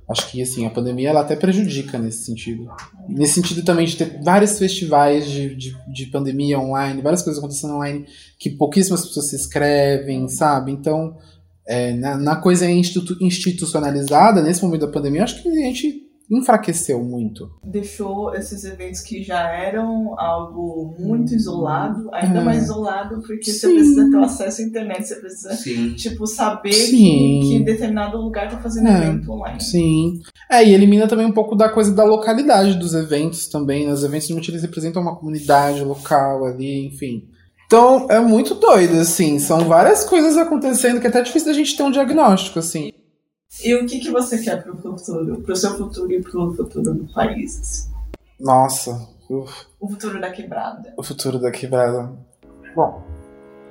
acho 0.09 0.31
que 0.31 0.41
assim, 0.41 0.65
a 0.65 0.71
pandemia 0.71 1.11
ela 1.11 1.21
até 1.21 1.37
prejudica 1.37 1.99
nesse 1.99 2.25
sentido. 2.25 2.67
Nesse 3.07 3.35
sentido 3.35 3.63
também 3.63 3.85
de 3.85 3.99
ter 3.99 4.19
vários 4.23 4.59
festivais 4.59 5.27
de, 5.27 5.55
de, 5.55 5.77
de 5.93 6.07
pandemia 6.07 6.59
online, 6.59 7.03
várias 7.03 7.21
coisas 7.21 7.39
acontecendo 7.39 7.75
online 7.75 8.07
que 8.39 8.49
pouquíssimas 8.49 9.05
pessoas 9.05 9.29
se 9.29 9.37
inscrevem, 9.37 10.27
sabe? 10.27 10.73
Então, 10.73 11.19
é, 11.67 11.93
na, 11.93 12.17
na, 12.17 12.37
coisa 12.37 12.65
institu 12.71 13.19
institucionalizada, 13.21 14.41
nesse 14.41 14.63
momento 14.65 14.87
da 14.87 14.93
pandemia, 14.93 15.25
acho 15.25 15.43
que 15.43 15.51
a 15.51 15.67
gente 15.67 16.10
enfraqueceu 16.31 17.03
muito. 17.03 17.51
Deixou 17.65 18.35
esses 18.35 18.65
eventos 18.65 19.01
que 19.01 19.23
já 19.23 19.49
eram 19.49 20.19
algo 20.19 20.95
muito 20.99 21.35
isolado, 21.35 22.09
ainda 22.13 22.41
é. 22.41 22.45
mais 22.45 22.65
isolado, 22.65 23.21
porque 23.21 23.51
Sim. 23.51 23.59
você 23.59 23.69
precisa 23.69 24.11
ter 24.11 24.19
acesso 24.19 24.61
à 24.61 24.65
internet, 24.65 25.07
você 25.07 25.17
precisa, 25.17 25.55
Sim. 25.55 25.95
tipo, 25.95 26.27
saber 26.27 26.71
que, 26.71 27.41
que, 27.43 27.65
determinado 27.65 28.19
lugar 28.19 28.47
está 28.47 28.59
fazendo 28.59 28.89
é. 28.89 29.09
evento 29.09 29.33
online. 29.33 29.61
Sim. 29.61 30.21
É, 30.51 30.65
e 30.65 30.73
elimina 30.73 31.09
também 31.09 31.27
um 31.27 31.33
pouco 31.33 31.57
da 31.57 31.69
coisa 31.69 31.93
da 31.93 32.05
localidade 32.05 32.75
dos 32.75 32.95
eventos 32.95 33.49
também. 33.49 33.87
Né? 33.87 33.93
Os 33.93 34.05
eventos 34.05 34.29
normalmente 34.29 34.51
eles 34.51 34.63
representam 34.63 35.03
uma 35.03 35.17
comunidade 35.17 35.83
local 35.83 36.45
ali, 36.45 36.87
enfim. 36.87 37.29
Então, 37.67 38.09
é 38.11 38.19
muito 38.19 38.55
doido, 38.57 38.99
assim. 38.99 39.39
São 39.39 39.61
várias 39.61 40.05
coisas 40.05 40.37
acontecendo 40.37 41.01
que 41.01 41.07
é 41.07 41.11
até 41.11 41.23
difícil 41.23 41.49
da 41.49 41.55
gente 41.55 41.77
ter 41.77 41.85
um 41.85 41.91
diagnóstico, 41.91 42.59
assim. 42.59 42.91
E 43.65 43.75
o 43.75 43.87
que, 43.87 43.99
que 43.99 44.11
você 44.11 44.39
quer 44.39 44.63
pro 44.63 44.77
futuro? 44.77 45.41
Pro 45.41 45.57
seu 45.57 45.77
futuro 45.77 46.13
e 46.13 46.23
pro 46.23 46.55
futuro 46.55 46.95
do 46.95 47.13
país? 47.13 47.59
Assim? 47.61 47.91
Nossa. 48.39 49.09
Uf. 49.29 49.67
O 49.79 49.89
futuro 49.89 50.21
da 50.21 50.31
quebrada. 50.31 50.95
O 50.97 51.03
futuro 51.03 51.39
da 51.39 51.51
quebrada. 51.51 52.13
Bom, 52.75 53.03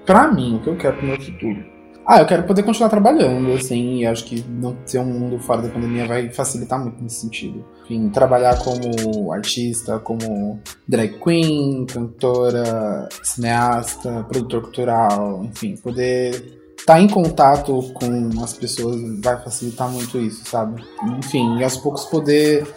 pra 0.06 0.32
mim, 0.32 0.58
o 0.58 0.62
que 0.62 0.70
eu 0.70 0.78
quero 0.78 0.98
pro 0.98 1.08
meu 1.08 1.22
futuro? 1.22 1.80
Ah, 2.06 2.22
eu 2.22 2.26
quero 2.26 2.44
poder 2.44 2.64
continuar 2.64 2.90
trabalhando, 2.90 3.54
assim, 3.54 4.00
e 4.00 4.06
acho 4.06 4.26
que 4.26 4.42
não 4.44 4.74
ter 4.74 4.98
um 4.98 5.06
mundo 5.06 5.38
fora 5.38 5.62
da 5.62 5.70
pandemia 5.70 6.08
vai 6.08 6.30
facilitar 6.30 6.82
muito 6.82 7.04
nesse 7.04 7.22
sentido. 7.22 7.64
Enfim, 7.84 8.10
trabalhar 8.10 8.58
como 8.64 9.32
artista, 9.32 10.00
como 10.00 10.60
drag 10.88 11.20
queen, 11.20 11.86
cantora, 11.86 13.08
cineasta, 13.22 14.24
produtor 14.24 14.62
cultural, 14.64 15.44
enfim, 15.44 15.76
poder 15.78 16.59
tá 16.86 17.00
em 17.00 17.08
contato 17.08 17.92
com 17.94 18.44
as 18.44 18.54
pessoas 18.54 19.00
vai 19.20 19.42
facilitar 19.42 19.90
muito 19.90 20.20
isso, 20.20 20.44
sabe? 20.46 20.84
Enfim, 21.18 21.58
e 21.58 21.64
aos 21.64 21.78
poucos 21.78 22.06
poder 22.06 22.68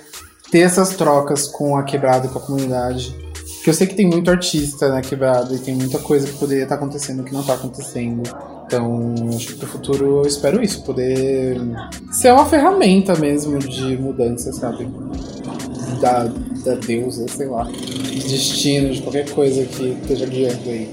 ter 0.50 0.60
essas 0.60 0.96
trocas 0.96 1.48
com 1.48 1.76
a 1.76 1.82
quebrada, 1.82 2.28
com 2.28 2.38
a 2.38 2.42
comunidade. 2.42 3.16
Porque 3.56 3.70
eu 3.70 3.74
sei 3.74 3.86
que 3.86 3.94
tem 3.94 4.06
muito 4.06 4.30
artista 4.30 4.88
na 4.88 5.00
quebrada 5.00 5.54
e 5.54 5.58
tem 5.58 5.74
muita 5.74 5.98
coisa 5.98 6.26
que 6.26 6.36
poderia 6.36 6.64
estar 6.64 6.76
tá 6.76 6.82
acontecendo 6.82 7.22
que 7.22 7.32
não 7.32 7.40
está 7.40 7.54
acontecendo. 7.54 8.22
Então, 8.66 9.14
acho 9.36 9.48
que 9.48 9.54
pro 9.54 9.68
futuro 9.68 10.18
eu 10.18 10.26
espero 10.26 10.62
isso, 10.62 10.82
poder 10.82 11.60
ser 12.10 12.32
uma 12.32 12.44
ferramenta 12.44 13.14
mesmo 13.16 13.58
de 13.58 13.96
mudança, 13.96 14.52
sabe? 14.52 14.88
Da, 16.00 16.24
da 16.64 16.74
deusa, 16.74 17.26
sei 17.28 17.46
lá. 17.46 17.64
De 17.64 18.18
destino, 18.18 18.92
de 18.92 19.00
qualquer 19.02 19.30
coisa 19.30 19.64
que 19.64 19.90
esteja 20.02 20.26
guiando 20.26 20.68
aí 20.68 20.92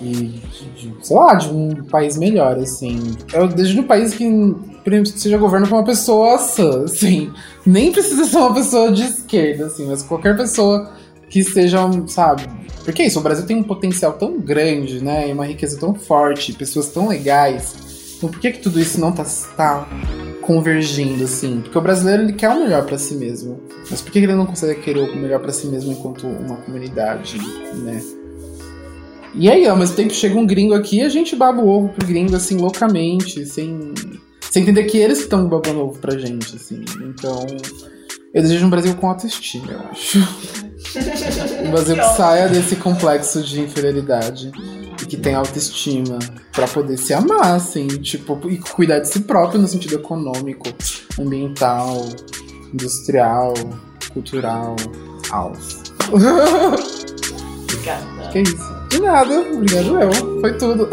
e 0.00 0.40
de, 0.78 0.94
sei 1.02 1.16
lá, 1.16 1.34
de 1.34 1.48
um 1.48 1.84
país 1.84 2.16
melhor, 2.16 2.56
assim. 2.58 3.16
Eu 3.32 3.48
desejo 3.48 3.80
um 3.80 3.86
país 3.86 4.14
que, 4.14 4.54
seja 5.16 5.36
governo 5.36 5.66
por 5.66 5.74
uma 5.74 5.84
pessoa 5.84 6.38
sã, 6.38 6.84
assim. 6.84 7.32
Nem 7.66 7.92
precisa 7.92 8.24
ser 8.24 8.36
uma 8.36 8.54
pessoa 8.54 8.92
de 8.92 9.02
esquerda, 9.02 9.66
assim, 9.66 9.86
mas 9.86 10.02
qualquer 10.02 10.36
pessoa 10.36 10.92
que 11.28 11.42
seja, 11.42 11.78
sabe? 12.06 12.44
Porque 12.84 13.02
é 13.02 13.06
isso, 13.06 13.18
o 13.18 13.22
Brasil 13.22 13.44
tem 13.44 13.56
um 13.56 13.62
potencial 13.62 14.14
tão 14.14 14.40
grande, 14.40 15.04
né? 15.04 15.28
E 15.28 15.32
uma 15.32 15.44
riqueza 15.44 15.78
tão 15.78 15.94
forte, 15.94 16.52
pessoas 16.52 16.88
tão 16.88 17.08
legais. 17.08 18.14
Então 18.16 18.30
por 18.30 18.40
que 18.40 18.50
que 18.50 18.60
tudo 18.60 18.80
isso 18.80 19.00
não 19.00 19.12
tá, 19.12 19.24
tá 19.56 19.86
convergindo, 20.42 21.24
assim? 21.24 21.60
Porque 21.60 21.76
o 21.76 21.80
brasileiro, 21.80 22.22
ele 22.22 22.32
quer 22.32 22.48
o 22.48 22.60
melhor 22.60 22.84
para 22.86 22.98
si 22.98 23.14
mesmo. 23.14 23.60
Mas 23.90 24.00
por 24.00 24.10
que 24.10 24.18
ele 24.18 24.34
não 24.34 24.46
consegue 24.46 24.80
querer 24.80 25.00
o 25.00 25.16
melhor 25.16 25.40
para 25.40 25.52
si 25.52 25.66
mesmo 25.66 25.92
enquanto 25.92 26.26
uma 26.26 26.56
comunidade, 26.56 27.38
né? 27.76 28.02
E 29.34 29.50
aí, 29.50 29.66
ao 29.66 29.76
mesmo 29.76 29.96
tempo, 29.96 30.12
chega 30.12 30.38
um 30.38 30.46
gringo 30.46 30.74
aqui 30.74 30.98
e 30.98 31.02
a 31.02 31.08
gente 31.08 31.36
baba 31.36 31.60
o 31.60 31.68
ovo 31.68 31.88
pro 31.90 32.06
gringo, 32.06 32.34
assim, 32.34 32.56
loucamente, 32.56 33.44
sem, 33.46 33.92
sem 34.50 34.62
entender 34.62 34.84
que 34.84 34.98
eles 34.98 35.20
estão 35.20 35.48
babando 35.48 35.80
ovo 35.80 35.98
pra 35.98 36.18
gente, 36.18 36.56
assim. 36.56 36.84
Então, 37.02 37.46
eu 38.32 38.42
desejo 38.42 38.66
um 38.66 38.70
Brasil 38.70 38.94
com 38.94 39.08
autoestima, 39.08 39.72
eu 39.72 39.80
acho. 39.90 40.18
um 41.64 41.70
Brasil 41.70 41.96
que 41.96 42.16
saia 42.16 42.48
desse 42.48 42.76
complexo 42.76 43.42
de 43.42 43.60
inferioridade 43.60 44.50
e 45.02 45.06
que 45.06 45.16
tenha 45.16 45.38
autoestima 45.38 46.18
para 46.52 46.66
poder 46.66 46.96
se 46.96 47.12
amar, 47.12 47.54
assim, 47.54 47.86
tipo, 47.86 48.38
e 48.48 48.58
cuidar 48.58 48.98
de 49.00 49.08
si 49.08 49.20
próprio 49.20 49.60
no 49.60 49.68
sentido 49.68 49.96
econômico, 49.96 50.66
ambiental, 51.18 52.08
industrial, 52.72 53.54
cultural, 54.12 54.76
aos. 55.30 55.82
Obrigada. 57.88 58.28
Que 58.30 58.40
isso. 58.40 58.78
De 58.90 59.00
nada, 59.00 59.40
obrigado 59.40 60.00
eu. 60.00 60.40
Foi 60.40 60.56
tudo. 60.58 60.88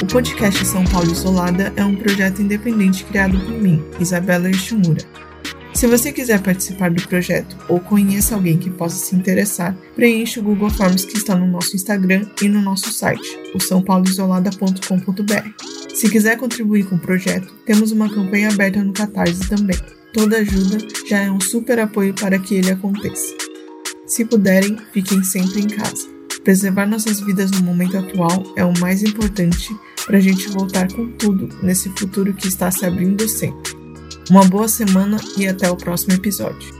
O 0.00 0.06
podcast 0.10 0.64
São 0.66 0.84
Paulo 0.84 1.10
Isolada 1.10 1.72
é 1.76 1.84
um 1.84 1.94
projeto 1.94 2.42
independente 2.42 3.04
criado 3.04 3.38
por 3.40 3.52
mim, 3.52 3.84
Isabela 4.00 4.50
Ishimura. 4.50 5.02
Se 5.78 5.86
você 5.86 6.10
quiser 6.10 6.42
participar 6.42 6.90
do 6.90 7.06
projeto 7.06 7.56
ou 7.68 7.78
conheça 7.78 8.34
alguém 8.34 8.58
que 8.58 8.68
possa 8.68 8.96
se 8.96 9.14
interessar, 9.14 9.76
preencha 9.94 10.40
o 10.40 10.42
Google 10.42 10.70
Forms 10.70 11.04
que 11.04 11.16
está 11.16 11.36
no 11.36 11.46
nosso 11.46 11.76
Instagram 11.76 12.26
e 12.42 12.48
no 12.48 12.60
nosso 12.60 12.92
site, 12.92 13.38
o 13.54 13.60
sãopauloisolada.com.br. 13.60 15.94
Se 15.94 16.10
quiser 16.10 16.36
contribuir 16.36 16.88
com 16.88 16.96
o 16.96 16.98
projeto, 16.98 17.54
temos 17.64 17.92
uma 17.92 18.12
campanha 18.12 18.48
aberta 18.48 18.82
no 18.82 18.92
Catarse 18.92 19.48
também. 19.48 19.78
Toda 20.12 20.38
ajuda 20.38 20.78
já 21.08 21.20
é 21.20 21.30
um 21.30 21.40
super 21.40 21.78
apoio 21.78 22.12
para 22.12 22.40
que 22.40 22.56
ele 22.56 22.72
aconteça. 22.72 23.32
Se 24.04 24.24
puderem, 24.24 24.76
fiquem 24.92 25.22
sempre 25.22 25.60
em 25.60 25.68
casa. 25.68 26.08
Preservar 26.42 26.86
nossas 26.86 27.20
vidas 27.20 27.52
no 27.52 27.62
momento 27.62 27.96
atual 27.96 28.52
é 28.56 28.64
o 28.64 28.76
mais 28.80 29.04
importante 29.04 29.68
para 30.04 30.18
a 30.18 30.20
gente 30.20 30.48
voltar 30.48 30.92
com 30.92 31.06
tudo 31.12 31.48
nesse 31.62 31.88
futuro 31.90 32.34
que 32.34 32.48
está 32.48 32.68
se 32.68 32.84
abrindo 32.84 33.28
sempre. 33.28 33.77
Uma 34.30 34.44
boa 34.44 34.68
semana 34.68 35.18
e 35.38 35.48
até 35.48 35.70
o 35.70 35.76
próximo 35.76 36.12
episódio. 36.12 36.77